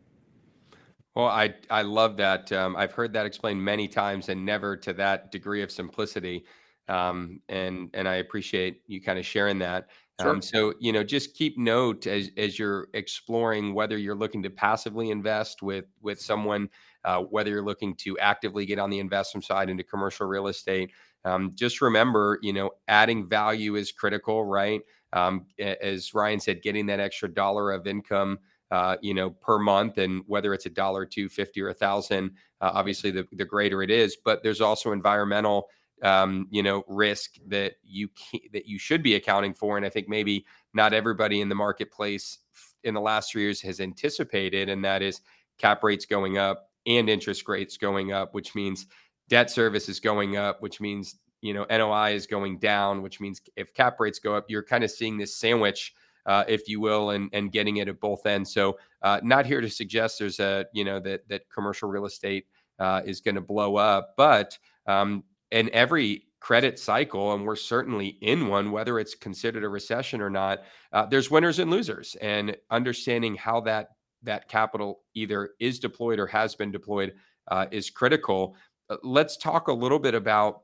[1.14, 2.50] Well, I I love that.
[2.52, 6.44] Um, I've heard that explained many times, and never to that degree of simplicity
[6.88, 9.88] um, and and I appreciate you kind of sharing that.
[10.20, 10.30] Sure.
[10.30, 14.50] Um, so you know, just keep note as as you're exploring whether you're looking to
[14.50, 16.68] passively invest with with someone,
[17.04, 20.92] uh, whether you're looking to actively get on the investment side into commercial real estate.
[21.24, 24.80] Um, just remember, you know, adding value is critical, right?
[25.12, 28.38] Um, as Ryan said, getting that extra dollar of income.
[28.70, 32.30] Uh, you know, per month, and whether it's a dollar, two fifty, or a thousand,
[32.62, 34.16] uh, obviously the the greater it is.
[34.24, 35.68] But there's also environmental
[36.02, 38.08] um, you know, risk that you
[38.52, 39.76] that you should be accounting for.
[39.76, 42.38] And I think maybe not everybody in the marketplace
[42.84, 45.20] in the last three years has anticipated, and that is
[45.58, 48.86] cap rates going up and interest rates going up, which means
[49.32, 53.40] debt service is going up, which means you know NOI is going down, which means
[53.56, 55.94] if cap rates go up, you're kind of seeing this sandwich.
[56.24, 58.52] Uh, if you will, and and getting it at both ends.
[58.52, 62.46] So, uh, not here to suggest there's a you know that that commercial real estate
[62.78, 68.18] uh, is going to blow up, but um, in every credit cycle, and we're certainly
[68.20, 72.56] in one, whether it's considered a recession or not, uh, there's winners and losers, and
[72.70, 73.88] understanding how that
[74.22, 77.14] that capital either is deployed or has been deployed
[77.48, 78.54] uh, is critical.
[78.92, 80.62] Uh, let's talk a little bit about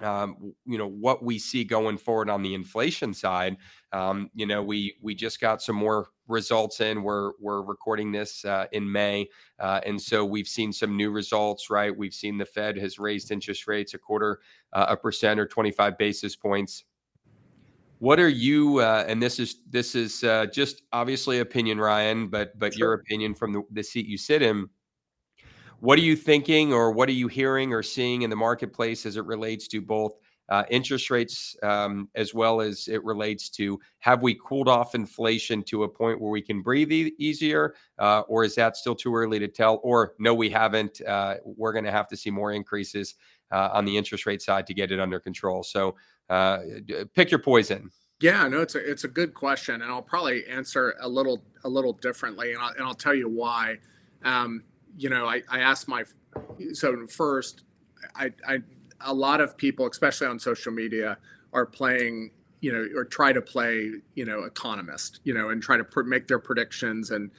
[0.00, 3.56] um, you know what we see going forward on the inflation side.
[3.92, 7.02] Um, you know, we we just got some more results in.
[7.02, 11.70] We're we're recording this uh, in May, uh, and so we've seen some new results.
[11.70, 14.40] Right, we've seen the Fed has raised interest rates a quarter
[14.72, 16.84] uh, a percent or 25 basis points.
[18.00, 18.80] What are you?
[18.80, 22.78] Uh, and this is this is uh, just obviously opinion, Ryan, but but sure.
[22.80, 24.68] your opinion from the, the seat you sit in
[25.82, 29.16] what are you thinking, or what are you hearing or seeing in the marketplace as
[29.16, 30.12] it relates to both
[30.48, 35.60] uh, interest rates um, as well as it relates to have we cooled off inflation
[35.64, 39.12] to a point where we can breathe e- easier, uh, or is that still too
[39.12, 39.80] early to tell?
[39.82, 41.00] Or no, we haven't.
[41.02, 43.16] Uh, we're going to have to see more increases
[43.50, 45.64] uh, on the interest rate side to get it under control.
[45.64, 45.96] So
[46.30, 46.58] uh,
[47.12, 47.90] pick your poison.
[48.20, 51.68] Yeah, no, it's a it's a good question, and I'll probably answer a little a
[51.68, 53.78] little differently, and I'll, and I'll tell you why.
[54.22, 54.62] Um,
[54.96, 56.04] you know, I, I asked my,
[56.72, 57.64] so first,
[58.14, 58.58] I, I,
[59.00, 61.18] a lot of people, especially on social media,
[61.52, 65.76] are playing, you know, or try to play, you know, economist, you know, and try
[65.76, 67.10] to pr- make their predictions.
[67.10, 67.30] And,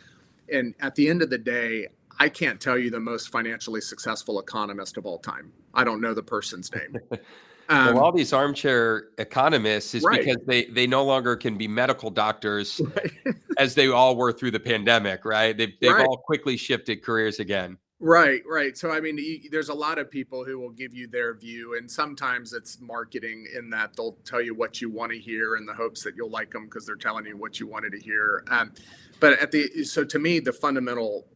[0.52, 1.88] and at the end of the day,
[2.20, 5.52] I can't tell you the most financially successful economist of all time.
[5.74, 7.00] I don't know the person's name.
[7.69, 10.19] Um, well, all these armchair economists is right.
[10.19, 13.36] because they they no longer can be medical doctors right.
[13.58, 15.58] as they all were through the pandemic, right?
[15.58, 16.06] They've they've right.
[16.06, 17.78] all quickly shifted careers again.
[17.99, 18.78] Right, right.
[18.78, 19.17] So I mean,
[19.49, 23.47] there's a lot of people who will give you their view, and sometimes it's marketing
[23.58, 26.30] in that they'll tell you what you want to hear in the hopes that you'll
[26.30, 28.43] like them because they're telling you what you wanted to hear.
[28.49, 28.73] Um,
[29.21, 31.28] but at the so to me, the fundamental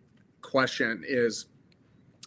[0.41, 1.45] question is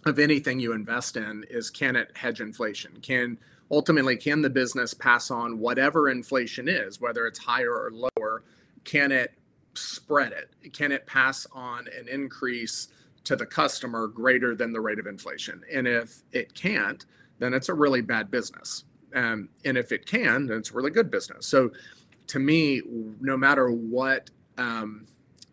[0.07, 2.99] of anything you invest in is can it hedge inflation?
[3.03, 3.39] Can
[3.71, 8.43] ultimately can the business pass on whatever inflation is whether it's higher or lower?
[8.85, 9.35] Can it
[9.75, 10.73] spread it?
[10.73, 12.89] Can it pass on an increase
[13.25, 15.63] to the customer greater than the rate of inflation?
[15.73, 17.05] And if it can't
[17.39, 18.85] then it's a really bad business.
[19.15, 21.47] Um, and if it can then it's a really good business.
[21.47, 21.71] So
[22.29, 22.83] to me
[23.21, 25.07] no matter what um,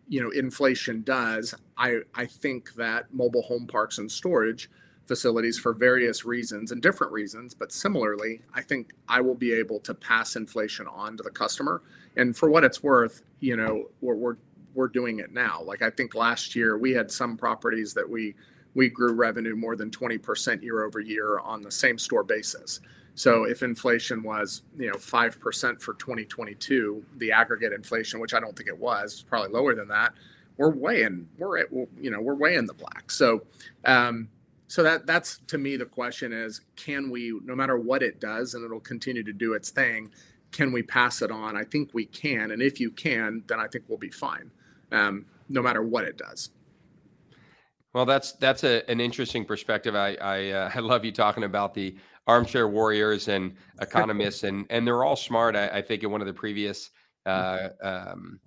[0.08, 4.70] you know inflation does i i think that mobile home parks and storage
[5.08, 9.80] facilities for various reasons and different reasons, but similarly, I think I will be able
[9.80, 11.82] to pass inflation on to the customer.
[12.16, 14.36] And for what it's worth, you know, we're we're,
[14.74, 15.62] we're doing it now.
[15.62, 18.34] Like I think last year we had some properties that we
[18.74, 22.80] we grew revenue more than 20% year over year on the same store basis.
[23.14, 28.56] So if inflation was, you know, 5% for 2022, the aggregate inflation, which I don't
[28.56, 30.12] think it was, probably lower than that,
[30.58, 33.10] we're way in, we're at, you know, we're way in the black.
[33.10, 33.42] So,
[33.84, 34.28] um,
[34.68, 38.54] so that that's to me the question is can we no matter what it does
[38.54, 40.10] and it'll continue to do its thing
[40.52, 41.56] can we pass it on?
[41.56, 44.50] I think we can, and if you can, then I think we'll be fine,
[44.92, 46.50] um, no matter what it does.
[47.94, 49.94] Well, that's that's a, an interesting perspective.
[49.94, 51.96] I I, uh, I love you talking about the
[52.26, 55.56] armchair warriors and economists, and and they're all smart.
[55.56, 56.90] I, I think in one of the previous
[57.26, 58.40] uh, um,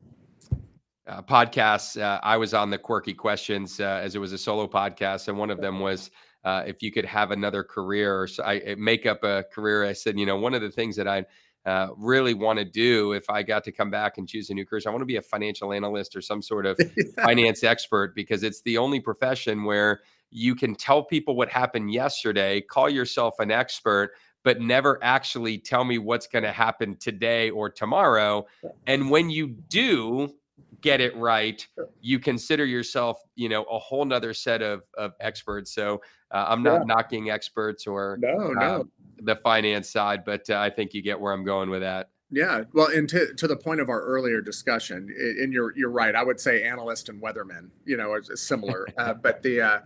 [1.07, 4.67] uh, podcasts, uh, I was on the quirky questions uh, as it was a solo
[4.67, 6.11] podcast, and one of them was
[6.43, 9.85] uh, if you could have another career or so I make up a career.
[9.85, 11.25] I said, you know, one of the things that I
[11.65, 14.65] uh, really want to do if I got to come back and choose a new
[14.65, 14.81] career.
[14.85, 16.79] I want to be a financial analyst or some sort of
[17.15, 22.61] finance expert because it's the only profession where you can tell people what happened yesterday,
[22.61, 27.69] call yourself an expert, but never actually tell me what's going to happen today or
[27.69, 28.47] tomorrow.
[28.87, 30.33] And when you do
[30.81, 31.65] get it right,
[32.01, 35.73] you consider yourself, you know, a whole nother set of, of experts.
[35.73, 36.01] So
[36.31, 36.85] uh, I'm not yeah.
[36.85, 38.81] knocking experts or no, no.
[38.81, 38.91] Um,
[39.23, 42.09] the finance side, but uh, I think you get where I'm going with that.
[42.31, 46.15] Yeah, well, and to, to the point of our earlier discussion, and you're you're right.
[46.15, 48.87] I would say analyst and weatherman, you know, is, is similar.
[48.97, 49.79] uh, but the uh,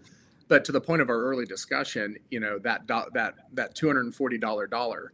[0.48, 3.88] but to the point of our early discussion, you know, that do, that that two
[3.88, 5.12] hundred and forty dollar dollar,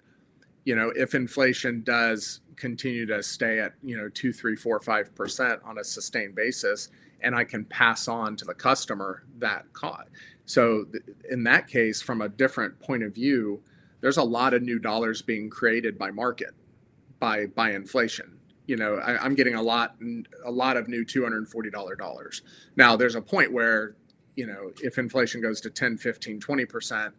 [0.65, 5.13] you know, if inflation does continue to stay at you know two, three, four, five
[5.15, 6.89] percent on a sustained basis,
[7.21, 10.09] and I can pass on to the customer that cost.
[10.45, 13.61] So th- in that case, from a different point of view
[14.01, 16.53] there's a lot of new dollars being created by market,
[17.19, 18.37] by by inflation.
[18.65, 19.95] You know, I, am getting a lot
[20.45, 22.41] a lot of new $240.
[22.75, 23.95] Now there's a point where,
[24.35, 27.13] you know, if inflation goes to 10, 15, 20 percent,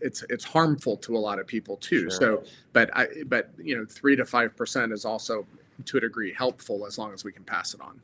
[0.00, 2.02] it's it's harmful to a lot of people too.
[2.02, 2.10] Sure.
[2.10, 5.46] So, but I but you know, three to five percent is also
[5.84, 8.00] to a degree helpful as long as we can pass it on.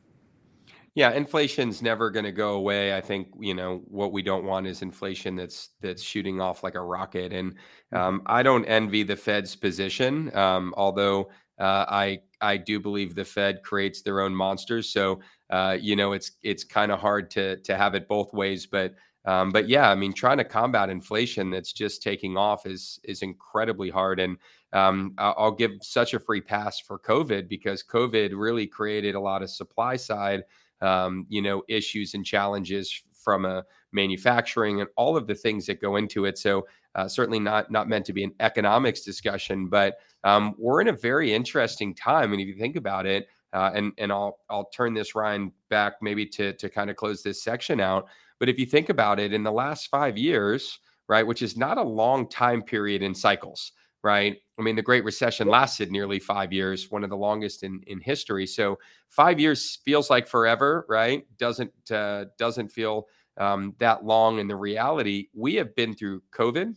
[0.95, 2.95] Yeah, inflation's never going to go away.
[2.95, 6.75] I think you know what we don't want is inflation that's that's shooting off like
[6.75, 7.33] a rocket.
[7.33, 7.97] And mm-hmm.
[7.97, 11.29] um, I don't envy the Fed's position, um, although
[11.59, 14.89] uh, I I do believe the Fed creates their own monsters.
[14.89, 15.19] So
[15.49, 18.65] uh, you know it's it's kind of hard to to have it both ways.
[18.65, 18.95] But
[19.25, 23.21] um, but yeah, I mean trying to combat inflation that's just taking off is is
[23.21, 24.19] incredibly hard.
[24.19, 24.37] And
[24.73, 29.41] um, I'll give such a free pass for COVID because COVID really created a lot
[29.41, 30.43] of supply side
[30.81, 35.81] um, you know, issues and challenges from a manufacturing and all of the things that
[35.81, 36.37] go into it.
[36.37, 40.89] So uh, certainly not not meant to be an economics discussion, but um, we're in
[40.89, 42.31] a very interesting time.
[42.31, 45.93] And if you think about it, uh, and and I'll I'll turn this Ryan back
[46.01, 48.07] maybe to to kind of close this section out.
[48.39, 51.77] But if you think about it, in the last five years, right, which is not
[51.77, 53.71] a long time period in cycles,
[54.03, 54.37] right?
[54.57, 57.99] I mean, the Great Recession lasted nearly five years, one of the longest in, in
[57.99, 58.47] history.
[58.47, 58.77] So
[59.09, 61.25] five years feels like forever, right?
[61.37, 63.07] Doesn't uh, doesn't feel
[63.37, 65.27] um, that long in the reality.
[65.33, 66.75] We have been through COVID,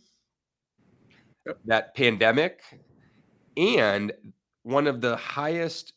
[1.45, 1.57] yep.
[1.65, 2.61] that pandemic,
[3.57, 4.11] and
[4.63, 5.93] one of the highest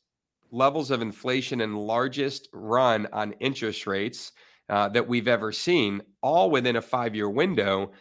[0.51, 4.33] levels of inflation and largest run on interest rates
[4.69, 7.93] uh, that we've ever seen, all within a five year window.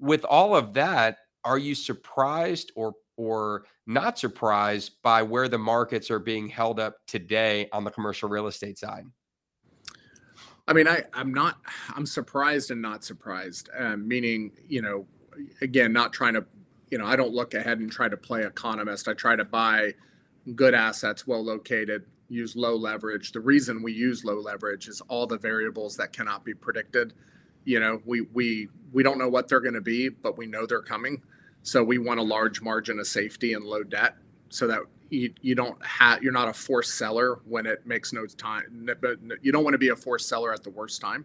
[0.00, 6.10] With all of that, are you surprised or or not surprised by where the markets
[6.10, 9.06] are being held up today on the commercial real estate side?
[10.68, 11.58] I mean, I, I'm not,
[11.94, 13.70] I'm surprised and not surprised.
[13.78, 15.06] Um, meaning, you know,
[15.60, 16.44] again, not trying to,
[16.90, 19.06] you know, I don't look ahead and try to play economist.
[19.06, 19.94] I try to buy
[20.54, 23.32] good assets, well located, use low leverage.
[23.32, 27.12] The reason we use low leverage is all the variables that cannot be predicted.
[27.64, 30.66] You know, we we we don't know what they're going to be, but we know
[30.66, 31.22] they're coming.
[31.62, 34.16] So we want a large margin of safety and low debt
[34.48, 38.26] so that you, you don't have you're not a forced seller when it makes no
[38.26, 41.24] time but you don't want to be a forced seller at the worst time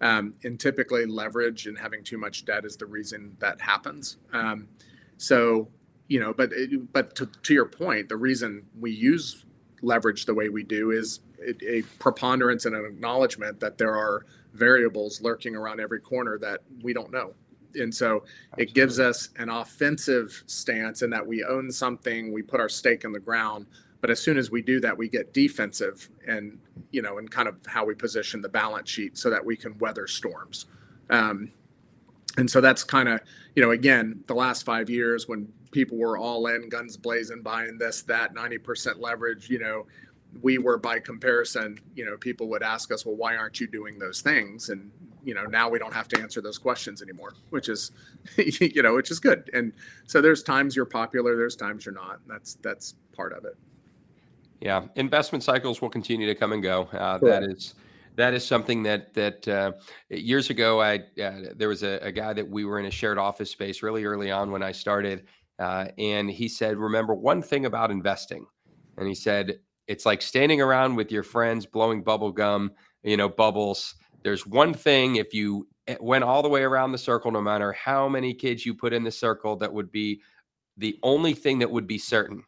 [0.00, 4.68] um, and typically leverage and having too much debt is the reason that happens um,
[5.16, 5.68] so
[6.08, 9.44] you know but it, but to, to your point the reason we use
[9.82, 15.22] leverage the way we do is a preponderance and an acknowledgement that there are variables
[15.22, 17.34] lurking around every corner that we don't know
[17.76, 18.64] and so Absolutely.
[18.64, 23.04] it gives us an offensive stance in that we own something, we put our stake
[23.04, 23.66] in the ground.
[24.00, 26.58] But as soon as we do that, we get defensive and,
[26.90, 29.76] you know, and kind of how we position the balance sheet so that we can
[29.78, 30.66] weather storms.
[31.10, 31.50] Um,
[32.38, 33.20] and so that's kind of,
[33.54, 37.78] you know, again, the last five years when people were all in, guns blazing, buying
[37.78, 39.86] this, that, 90% leverage, you know,
[40.42, 43.98] we were by comparison, you know, people would ask us, well, why aren't you doing
[43.98, 44.68] those things?
[44.68, 44.90] And
[45.24, 47.92] you know now we don't have to answer those questions anymore which is
[48.36, 49.50] you know which is good.
[49.52, 49.72] And
[50.06, 52.20] so there's times you're popular there's times you're not.
[52.26, 53.56] That's that's part of it.
[54.60, 56.82] Yeah investment cycles will continue to come and go.
[56.92, 57.74] Uh, that is
[58.16, 59.72] that is something that that uh,
[60.08, 63.18] years ago i uh, there was a, a, guy that we were in a shared
[63.18, 65.26] office space really early on when i started
[65.60, 68.46] uh, and he said, "Remember one thing about investing,"
[68.96, 73.28] and he said, "It's like standing around with your friends blowing bubble gum, you know,
[73.28, 77.42] bubbles." There's one thing if you eh, went all the way around the circle, no
[77.42, 80.22] matter how many kids you put in the circle, that would be
[80.78, 82.42] the only thing that would be certain,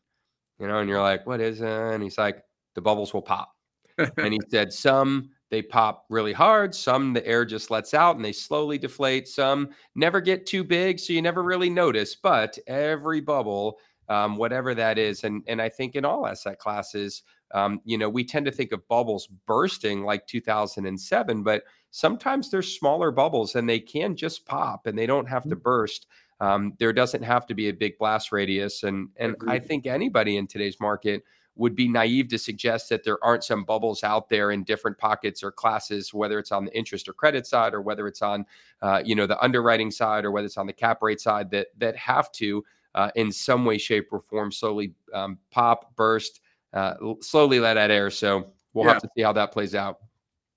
[0.58, 0.78] you know.
[0.78, 2.42] And you're like, "What is it?" And he's like,
[2.74, 3.52] "The bubbles will pop."
[3.98, 6.74] and he said, "Some they pop really hard.
[6.74, 9.28] Some the air just lets out and they slowly deflate.
[9.28, 12.16] Some never get too big, so you never really notice.
[12.16, 13.78] But every bubble,
[14.08, 17.22] um, whatever that is, and and I think in all asset classes,
[17.52, 22.78] um, you know, we tend to think of bubbles bursting like 2007, but sometimes there's
[22.78, 25.62] smaller bubbles and they can just pop and they don't have to mm.
[25.62, 26.06] burst.
[26.40, 29.52] Um, there doesn't have to be a big blast radius, and and Agreed.
[29.52, 31.24] I think anybody in today's market
[31.56, 35.42] would be naive to suggest that there aren't some bubbles out there in different pockets
[35.42, 38.46] or classes, whether it's on the interest or credit side, or whether it's on,
[38.80, 41.68] uh, you know, the underwriting side, or whether it's on the cap rate side that
[41.78, 46.40] that have to, uh, in some way, shape, or form, slowly um, pop, burst,
[46.72, 48.10] uh, slowly let out air.
[48.10, 48.94] So we'll yeah.
[48.94, 49.98] have to see how that plays out.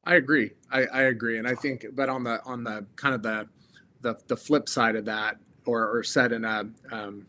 [0.06, 0.52] I agree.
[0.72, 3.48] I, I agree, and I think, but on the on the kind of the
[4.02, 7.26] the, the flip side of that, or or said in a um,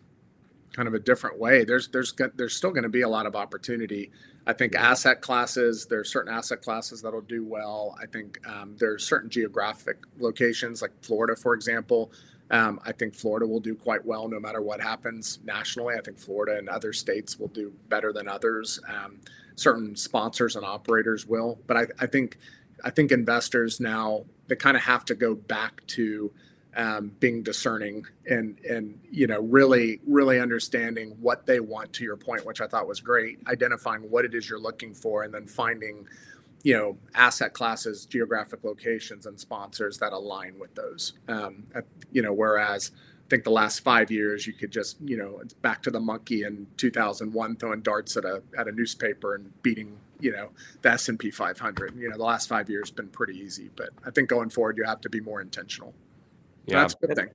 [0.76, 3.34] kind of a different way, there's there's there's still going to be a lot of
[3.34, 4.12] opportunity.
[4.46, 7.96] I think asset classes, there are certain asset classes that'll do well.
[8.00, 12.12] I think um, there's certain geographic locations, like Florida, for example.
[12.50, 15.96] Um, I think Florida will do quite well no matter what happens nationally.
[15.96, 18.78] I think Florida and other states will do better than others.
[18.86, 19.18] Um,
[19.56, 22.36] certain sponsors and operators will, but I, I think
[22.84, 26.30] I think investors now they kind of have to go back to
[26.76, 32.16] um, being discerning and and you know really really understanding what they want to your
[32.16, 35.46] point which i thought was great identifying what it is you're looking for and then
[35.46, 36.06] finding
[36.66, 41.12] you know asset classes geographic locations and sponsors that align with those.
[41.28, 41.64] Um,
[42.10, 45.54] you know whereas i think the last five years you could just you know it's
[45.54, 49.96] back to the monkey in 2001 throwing darts at a at a newspaper and beating
[50.18, 50.50] you know
[50.82, 54.28] the s&p 500 you know the last five years been pretty easy but i think
[54.28, 55.94] going forward you have to be more intentional
[56.66, 56.80] yeah.
[56.80, 57.28] That's a good thing.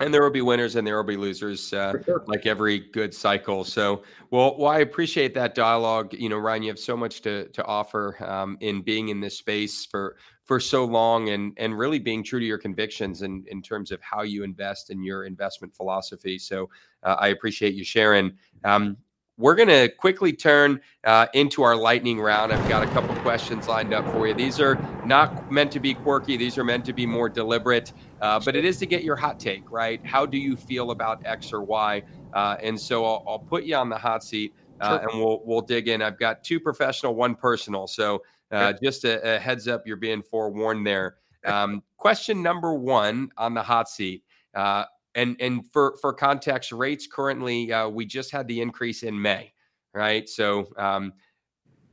[0.00, 2.24] And there will be winners and there will be losers, uh, sure.
[2.26, 3.62] like every good cycle.
[3.62, 6.12] So, well, well, I appreciate that dialogue.
[6.14, 9.38] You know, Ryan, you have so much to to offer um, in being in this
[9.38, 13.62] space for for so long, and and really being true to your convictions in in
[13.62, 16.40] terms of how you invest in your investment philosophy.
[16.40, 16.68] So,
[17.04, 18.32] uh, I appreciate you sharing.
[18.64, 18.96] Um,
[19.36, 22.52] we're going to quickly turn uh, into our lightning round.
[22.52, 24.34] I've got a couple questions lined up for you.
[24.34, 28.40] These are not meant to be quirky, these are meant to be more deliberate, uh,
[28.44, 30.04] but it is to get your hot take, right?
[30.04, 32.02] How do you feel about X or Y?
[32.32, 34.54] Uh, and so I'll, I'll, put you on the hot seat.
[34.80, 35.08] Uh, sure.
[35.08, 36.02] And we'll we'll dig in.
[36.02, 37.86] I've got two professional, one personal.
[37.86, 41.16] So uh, just a, a, heads up, you're being forewarned there.
[41.44, 44.24] Um, question number one on the hot seat:
[44.54, 44.84] uh,
[45.14, 49.52] and and for for context, rates currently uh, we just had the increase in May,
[49.92, 50.28] right?
[50.28, 51.12] So um,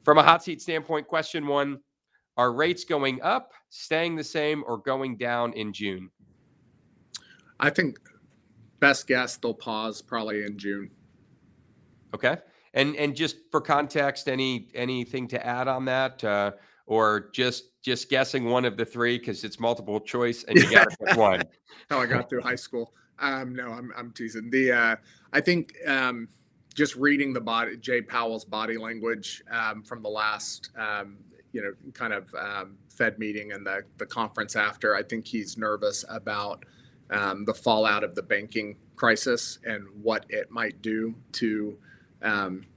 [0.03, 1.79] from a hot seat standpoint, question one:
[2.37, 6.09] Are rates going up, staying the same, or going down in June?
[7.59, 7.99] I think
[8.79, 10.89] best guess they'll pause probably in June.
[12.15, 12.37] Okay,
[12.73, 16.51] and and just for context, any anything to add on that, uh,
[16.87, 20.89] or just just guessing one of the three because it's multiple choice and you got
[20.89, 21.43] to pick one.
[21.89, 22.93] How I got through high school.
[23.21, 24.49] Um, no, I'm I'm teasing.
[24.49, 24.95] The uh,
[25.31, 26.27] I think um,
[26.73, 31.17] just reading the body Jay Powell's body language um, from the last um,
[31.53, 34.95] you know kind of um, Fed meeting and the the conference after.
[34.95, 36.65] I think he's nervous about
[37.11, 41.77] um, the fallout of the banking crisis and what it might do to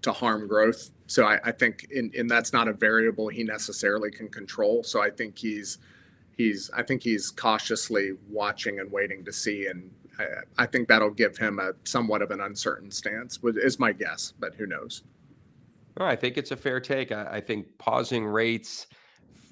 [0.02, 0.90] to harm growth.
[1.06, 4.82] So I, I think in, and that's not a variable he necessarily can control.
[4.82, 5.78] So I think he's
[6.36, 9.90] he's I think he's cautiously watching and waiting to see and
[10.58, 13.38] I, think that'll give him a somewhat of an uncertain stance.
[13.42, 15.02] Is my guess, but who knows?
[15.96, 17.12] I think it's a fair take.
[17.12, 18.88] I, I, think pausing rates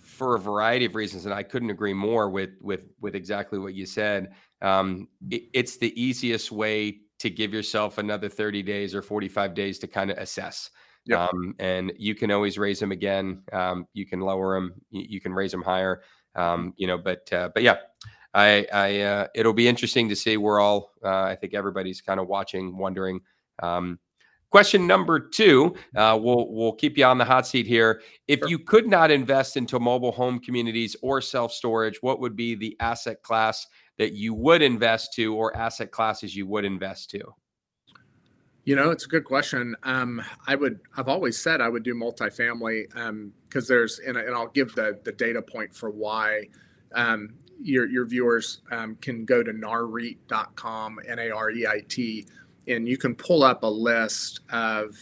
[0.02, 3.74] for a variety of reasons, and I couldn't agree more with with with exactly what
[3.74, 4.32] you said.
[4.60, 9.78] Um, it, it's the easiest way to give yourself another 30 days or 45 days
[9.78, 10.70] to kind of assess.
[11.06, 11.18] Yep.
[11.18, 13.42] Um, and you can always raise them again.
[13.52, 14.74] Um, you can lower them.
[14.90, 16.02] You, you can raise them higher.
[16.34, 17.76] Um, you know, but uh, but yeah,
[18.35, 20.37] I, I uh, it'll be interesting to see.
[20.37, 23.20] We're all, uh, I think everybody's kind of watching, wondering.
[23.62, 23.99] Um,
[24.51, 28.01] question number two, uh, we'll we'll keep you on the hot seat here.
[28.28, 28.49] If sure.
[28.49, 32.76] you could not invest into mobile home communities or self storage, what would be the
[32.80, 33.66] asset class
[33.99, 37.20] that you would invest to, or asset classes you would invest to?
[38.64, 39.74] You know, it's a good question.
[39.83, 44.35] Um, I would, I've always said I would do multifamily because um, there's, and, and,
[44.35, 46.49] I'll give the the data point for why.
[46.95, 52.26] Um, your your viewers um, can go to nareit.com, N A R E I T,
[52.66, 54.96] and you can pull up a list of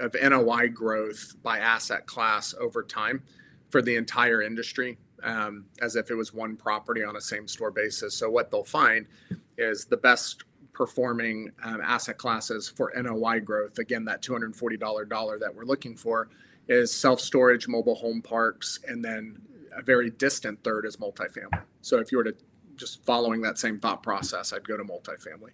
[0.00, 3.22] of NOI growth by asset class over time
[3.68, 7.70] for the entire industry, um, as if it was one property on a same store
[7.70, 8.14] basis.
[8.14, 9.06] So what they'll find
[9.58, 13.78] is the best performing um, asset classes for NOI growth.
[13.78, 16.28] Again, that $240 that we're looking for
[16.68, 19.40] is self storage, mobile home parks, and then
[19.76, 21.62] a very distant third is multifamily.
[21.80, 22.34] So if you were to
[22.76, 25.50] just following that same thought process, I'd go to multifamily.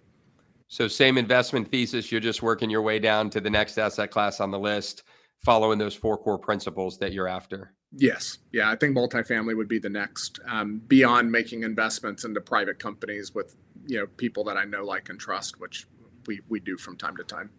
[0.67, 4.39] So same investment thesis, you're just working your way down to the next asset class
[4.39, 5.03] on the list,
[5.43, 7.73] following those four core principles that you're after.
[7.97, 10.39] Yes, yeah, I think multifamily would be the next.
[10.47, 13.55] Um, beyond making investments into private companies with
[13.87, 15.87] you know people that I know, like, and trust, which
[16.25, 17.51] we we do from time to time.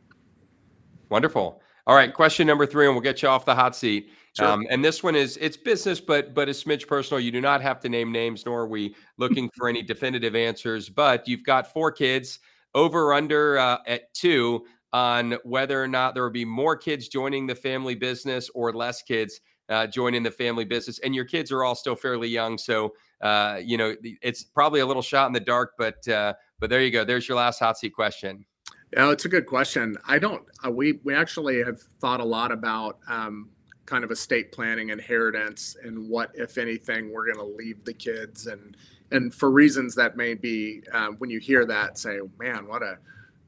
[1.09, 1.63] Wonderful.
[1.87, 4.11] All right, question number three, and we'll get you off the hot seat.
[4.37, 4.49] Sure.
[4.49, 7.21] Um, and this one is it's business, but but a smidge personal.
[7.21, 10.89] You do not have to name names, nor are we looking for any definitive answers.
[10.89, 12.41] But you've got four kids,
[12.75, 17.47] over under uh, at two on whether or not there will be more kids joining
[17.47, 20.99] the family business or less kids uh, joining the family business.
[21.01, 24.87] And your kids are all still fairly young, so uh, you know it's probably a
[24.87, 25.73] little shot in the dark.
[25.79, 27.05] But uh, but there you go.
[27.05, 28.45] There's your last hot seat question.
[28.93, 29.97] Yeah, it's a good question.
[30.07, 30.45] I don't.
[30.65, 33.51] Uh, we we actually have thought a lot about um,
[33.85, 38.47] kind of estate planning, inheritance, and what, if anything, we're going to leave the kids,
[38.47, 38.77] and
[39.11, 42.99] and for reasons that may be um, when you hear that, say, man, what a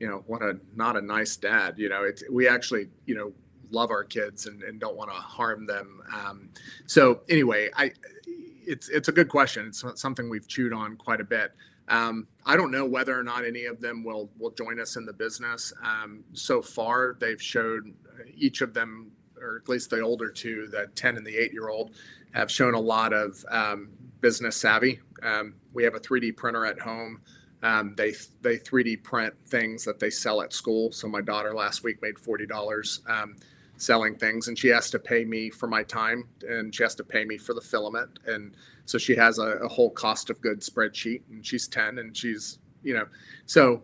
[0.00, 1.74] you know what a not a nice dad.
[1.78, 3.32] You know, it's we actually you know
[3.70, 6.00] love our kids and, and don't want to harm them.
[6.12, 6.48] Um,
[6.86, 7.92] so anyway, I
[8.26, 9.66] it's it's a good question.
[9.68, 11.52] It's something we've chewed on quite a bit.
[11.88, 15.06] Um, I don't know whether or not any of them will will join us in
[15.06, 15.72] the business.
[15.82, 17.94] Um, so far, they've showed
[18.36, 19.10] each of them,
[19.40, 21.92] or at least the older two, the ten and the eight year old,
[22.32, 25.00] have shown a lot of um, business savvy.
[25.22, 27.20] Um, we have a 3D printer at home.
[27.62, 30.92] Um, they they 3D print things that they sell at school.
[30.92, 33.36] So my daughter last week made forty dollars um,
[33.78, 37.04] selling things and she has to pay me for my time and she has to
[37.04, 38.54] pay me for the filament and
[38.84, 42.58] so she has a, a, whole cost of goods spreadsheet and she's 10 and she's
[42.82, 43.06] you know
[43.46, 43.82] so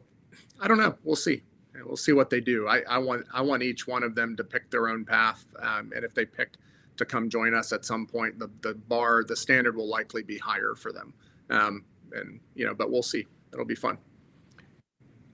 [0.61, 0.97] i don't know.
[1.05, 1.42] We'll see.
[1.84, 2.68] We'll see what they do.
[2.68, 5.92] I, I want i want each one of them to pick their own path um,
[5.95, 6.55] and if they pick
[6.97, 10.38] to come join us at some point the, the bar the standard will likely be
[10.38, 11.14] higher for them.
[11.51, 13.26] Um, and you know but we'll see.
[13.53, 13.99] It'll be fun.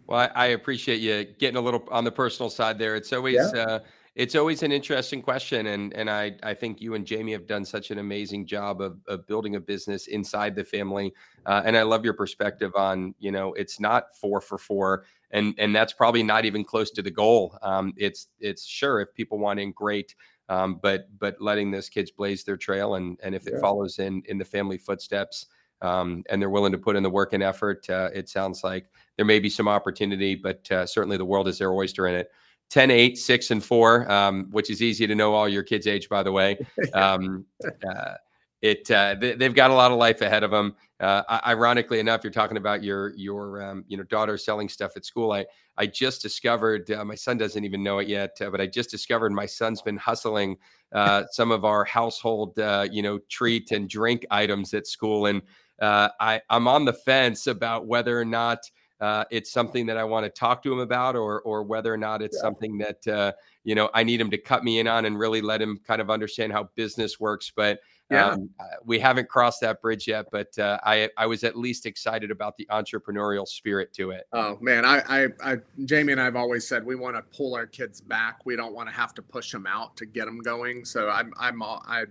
[0.06, 2.94] Well I, I appreciate you getting a little on the personal side there.
[2.94, 3.62] It's always yeah.
[3.62, 3.78] uh,
[4.20, 7.64] it's always an interesting question and and I I think you and Jamie have done
[7.64, 11.14] such an amazing job of of building a business inside the family
[11.46, 15.54] uh, and I love your perspective on you know it's not 4 for 4 and
[15.56, 19.38] and that's probably not even close to the goal um, it's it's sure if people
[19.38, 20.14] want in great
[20.50, 23.60] um, but but letting those kids blaze their trail and and if it yeah.
[23.60, 25.46] follows in in the family footsteps
[25.80, 28.84] um, and they're willing to put in the work and effort uh, it sounds like
[29.16, 32.30] there may be some opportunity but uh, certainly the world is their oyster in it
[32.70, 36.08] 10, 8, 6, and 4, um, which is easy to know all your kids' age,
[36.08, 36.56] by the way.
[36.94, 37.46] Um,
[37.86, 38.14] uh,
[38.62, 40.74] it uh, they, have got a lot of life ahead of them.
[40.98, 45.06] Uh, ironically enough, you're talking about your your um, you know daughter selling stuff at
[45.06, 45.32] school.
[45.32, 45.46] I
[45.78, 48.90] I just discovered uh, my son doesn't even know it yet, uh, but I just
[48.90, 50.58] discovered my son's been hustling
[50.92, 55.40] uh, some of our household uh, you know treat and drink items at school, and
[55.80, 58.58] I I'm on the fence about whether or not
[59.01, 61.96] uh, it's something that I want to talk to him about, or or whether or
[61.96, 62.42] not it's yeah.
[62.42, 63.32] something that uh,
[63.64, 66.01] you know I need him to cut me in on and really let him kind
[66.01, 67.53] of understand how business works.
[67.55, 67.80] But
[68.11, 68.30] yeah.
[68.30, 70.26] Um, uh, we haven't crossed that bridge yet.
[70.32, 74.26] But uh, I I was at least excited about the entrepreneurial spirit to it.
[74.32, 77.55] Oh man, I I, I Jamie and I have always said we want to pull
[77.55, 78.44] our kids back.
[78.44, 80.84] We don't want to have to push them out to get them going.
[80.84, 82.07] So I'm I'm all, I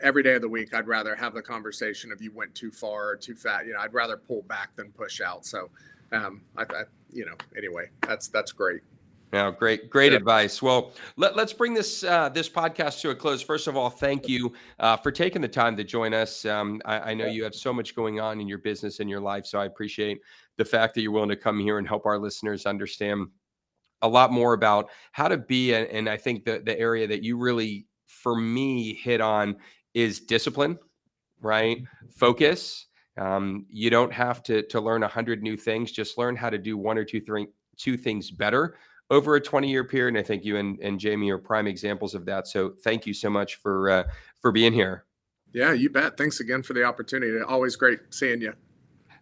[0.00, 3.10] every day of the week i'd rather have the conversation if you went too far
[3.10, 5.68] or too fat you know i'd rather pull back than push out so
[6.14, 8.80] um, I, I, you know, anyway, that's that's great.
[9.32, 10.18] Now, great, great yeah.
[10.18, 10.62] advice.
[10.62, 13.42] Well, let, us bring this uh, this podcast to a close.
[13.42, 16.44] First of all, thank you uh, for taking the time to join us.
[16.44, 19.20] Um, I, I, know you have so much going on in your business and your
[19.20, 20.20] life, so I appreciate
[20.56, 23.26] the fact that you're willing to come here and help our listeners understand
[24.02, 25.74] a lot more about how to be.
[25.74, 29.56] And, and I think the the area that you really, for me, hit on
[29.94, 30.78] is discipline,
[31.40, 31.78] right?
[31.78, 32.06] Mm-hmm.
[32.10, 32.86] Focus
[33.16, 35.92] um, you don't have to to learn a hundred new things.
[35.92, 38.76] Just learn how to do one or two th- two things better
[39.10, 40.16] over a 20 year period.
[40.16, 42.48] And I think you and, and Jamie are prime examples of that.
[42.48, 44.04] So thank you so much for uh,
[44.40, 45.04] for being here.
[45.52, 46.16] Yeah, you bet.
[46.16, 47.40] Thanks again for the opportunity.
[47.40, 48.54] Always great seeing you.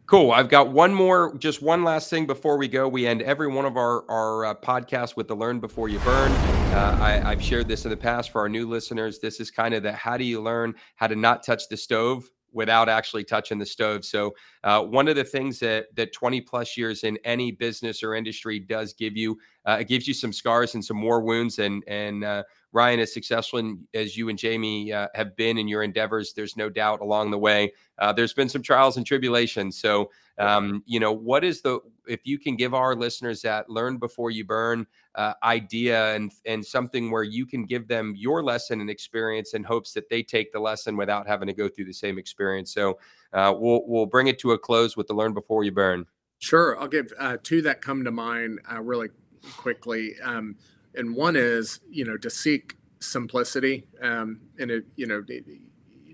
[0.06, 0.32] Cool.
[0.32, 2.88] I've got one more, just one last thing before we go.
[2.88, 6.32] We end every one of our our uh, podcasts with the "Learn Before You Burn."
[6.72, 9.18] Uh, I, I've shared this in the past for our new listeners.
[9.18, 12.30] This is kind of the how do you learn how to not touch the stove
[12.52, 14.04] without actually touching the stove.
[14.04, 14.34] So
[14.64, 18.58] uh, one of the things that that 20 plus years in any business or industry
[18.58, 21.58] does give you, uh, it gives you some scars and some more wounds.
[21.58, 22.42] And and uh,
[22.72, 26.56] Ryan, as successful in, as you and Jamie uh, have been in your endeavors, there's
[26.56, 29.78] no doubt along the way, uh, there's been some trials and tribulations.
[29.78, 33.98] So um, you know, what is the if you can give our listeners that learn
[33.98, 38.80] before you burn uh, idea and and something where you can give them your lesson
[38.80, 41.92] and experience in hopes that they take the lesson without having to go through the
[41.92, 42.72] same experience.
[42.72, 42.98] So
[43.32, 46.06] uh, we'll we'll bring it to a close with the learn before you burn.
[46.38, 49.10] Sure, I'll give uh, two that come to mind uh, really
[49.56, 50.14] quickly.
[50.24, 50.56] Um,
[50.94, 55.22] and one is you know to seek simplicity um, and it you know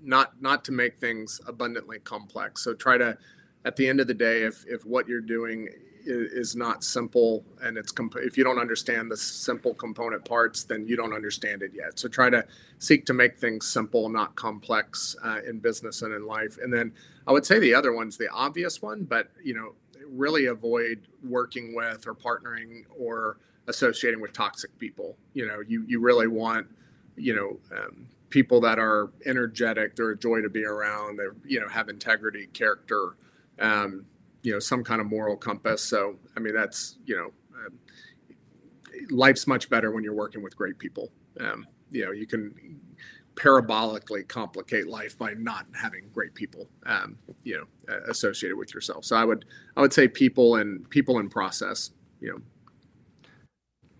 [0.03, 2.63] not not to make things abundantly complex.
[2.63, 3.17] So try to
[3.65, 5.69] at the end of the day, if if what you're doing
[6.05, 10.87] is, not simple and it's comp- if you don't understand the simple component parts, then
[10.87, 11.99] you don't understand it yet.
[11.99, 12.45] So try to
[12.79, 16.57] seek to make things simple, not complex uh, in business and in life.
[16.63, 16.93] And then
[17.27, 19.75] I would say the other one's the obvious one, but you know,
[20.07, 23.37] really avoid working with or partnering or
[23.69, 25.15] associating with toxic people.
[25.33, 26.67] You know, you you really want
[27.15, 27.77] you know.
[27.77, 31.89] Um, people that are energetic they're a joy to be around they you know have
[31.89, 33.15] integrity character
[33.59, 34.05] um,
[34.43, 37.69] you know some kind of moral compass so i mean that's you know uh,
[39.09, 41.09] life's much better when you're working with great people
[41.39, 42.79] um, you know you can
[43.35, 49.15] parabolically complicate life by not having great people um, you know associated with yourself so
[49.15, 49.45] i would
[49.77, 52.39] i would say people and people and process you know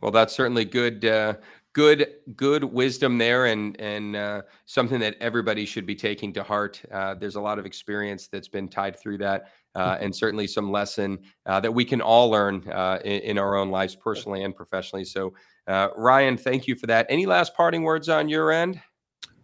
[0.02, 1.34] well that's certainly good uh,
[1.74, 6.82] good good wisdom there and and uh, something that everybody should be taking to heart.
[6.92, 10.72] Uh, there's a lot of experience that's been tied through that uh, and certainly some
[10.72, 14.56] lesson uh, that we can all learn uh, in, in, our own lives personally and
[14.56, 15.06] professionally.
[15.06, 15.34] So
[15.68, 17.06] uh, ryan thank you for that.
[17.08, 18.82] Any last parting words on your end?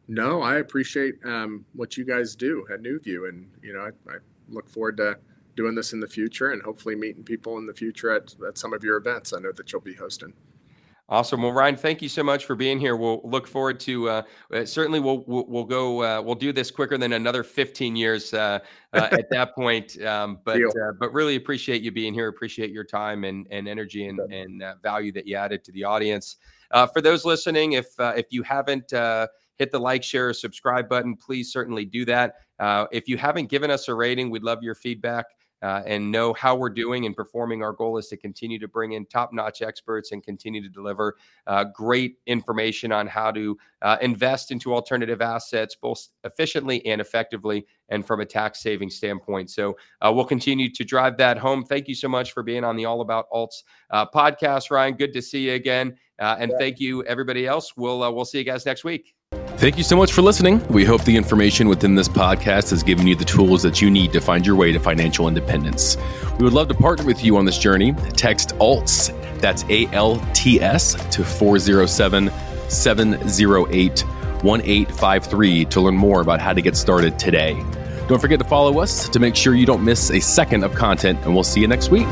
[0.08, 4.18] No i appreciate um, what you guys do at NuView and you know I, I
[4.50, 5.18] look forward to
[5.56, 8.74] doing this in the future and hopefully meeting people in the future at, at some
[8.74, 10.34] of your events i know that you'll be hosting
[11.08, 11.44] Awesome.
[11.44, 12.96] Well, Ryan, thank you so much for being here.
[12.96, 16.72] We'll look forward to uh, uh, certainly we'll, we'll, we'll go uh, we'll do this
[16.72, 18.58] quicker than another 15 years uh,
[18.92, 20.02] uh at that point.
[20.02, 22.28] Um, but uh, but really appreciate you being here.
[22.28, 26.38] Appreciate your time and and energy and and value that you added to the audience.
[26.72, 28.90] for those listening, if if you haven't
[29.58, 32.38] hit the like, share, or subscribe button, please certainly do that.
[32.92, 35.28] if you haven't given us a rating, we'd love your feedback
[35.66, 37.64] uh, and know how we're doing and performing.
[37.64, 41.18] Our goal is to continue to bring in top notch experts and continue to deliver
[41.48, 47.66] uh, great information on how to uh, invest into alternative assets, both efficiently and effectively,
[47.90, 49.50] and from a tax saving standpoint.
[49.50, 51.64] So uh, we'll continue to drive that home.
[51.64, 54.94] Thank you so much for being on the All About Alts uh, podcast, Ryan.
[54.94, 55.98] Good to see you again.
[56.20, 57.76] Uh, and thank you, everybody else.
[57.76, 59.15] We'll, we'll see you guys next week.
[59.58, 60.62] Thank you so much for listening.
[60.68, 64.12] We hope the information within this podcast has given you the tools that you need
[64.12, 65.98] to find your way to financial independence.
[66.38, 67.94] We would love to partner with you on this journey.
[68.18, 72.30] Text ALTS, that's A L T S, to 407
[72.70, 74.02] 708
[74.44, 77.54] 1853 to learn more about how to get started today.
[78.10, 81.18] Don't forget to follow us to make sure you don't miss a second of content,
[81.24, 82.08] and we'll see you next week.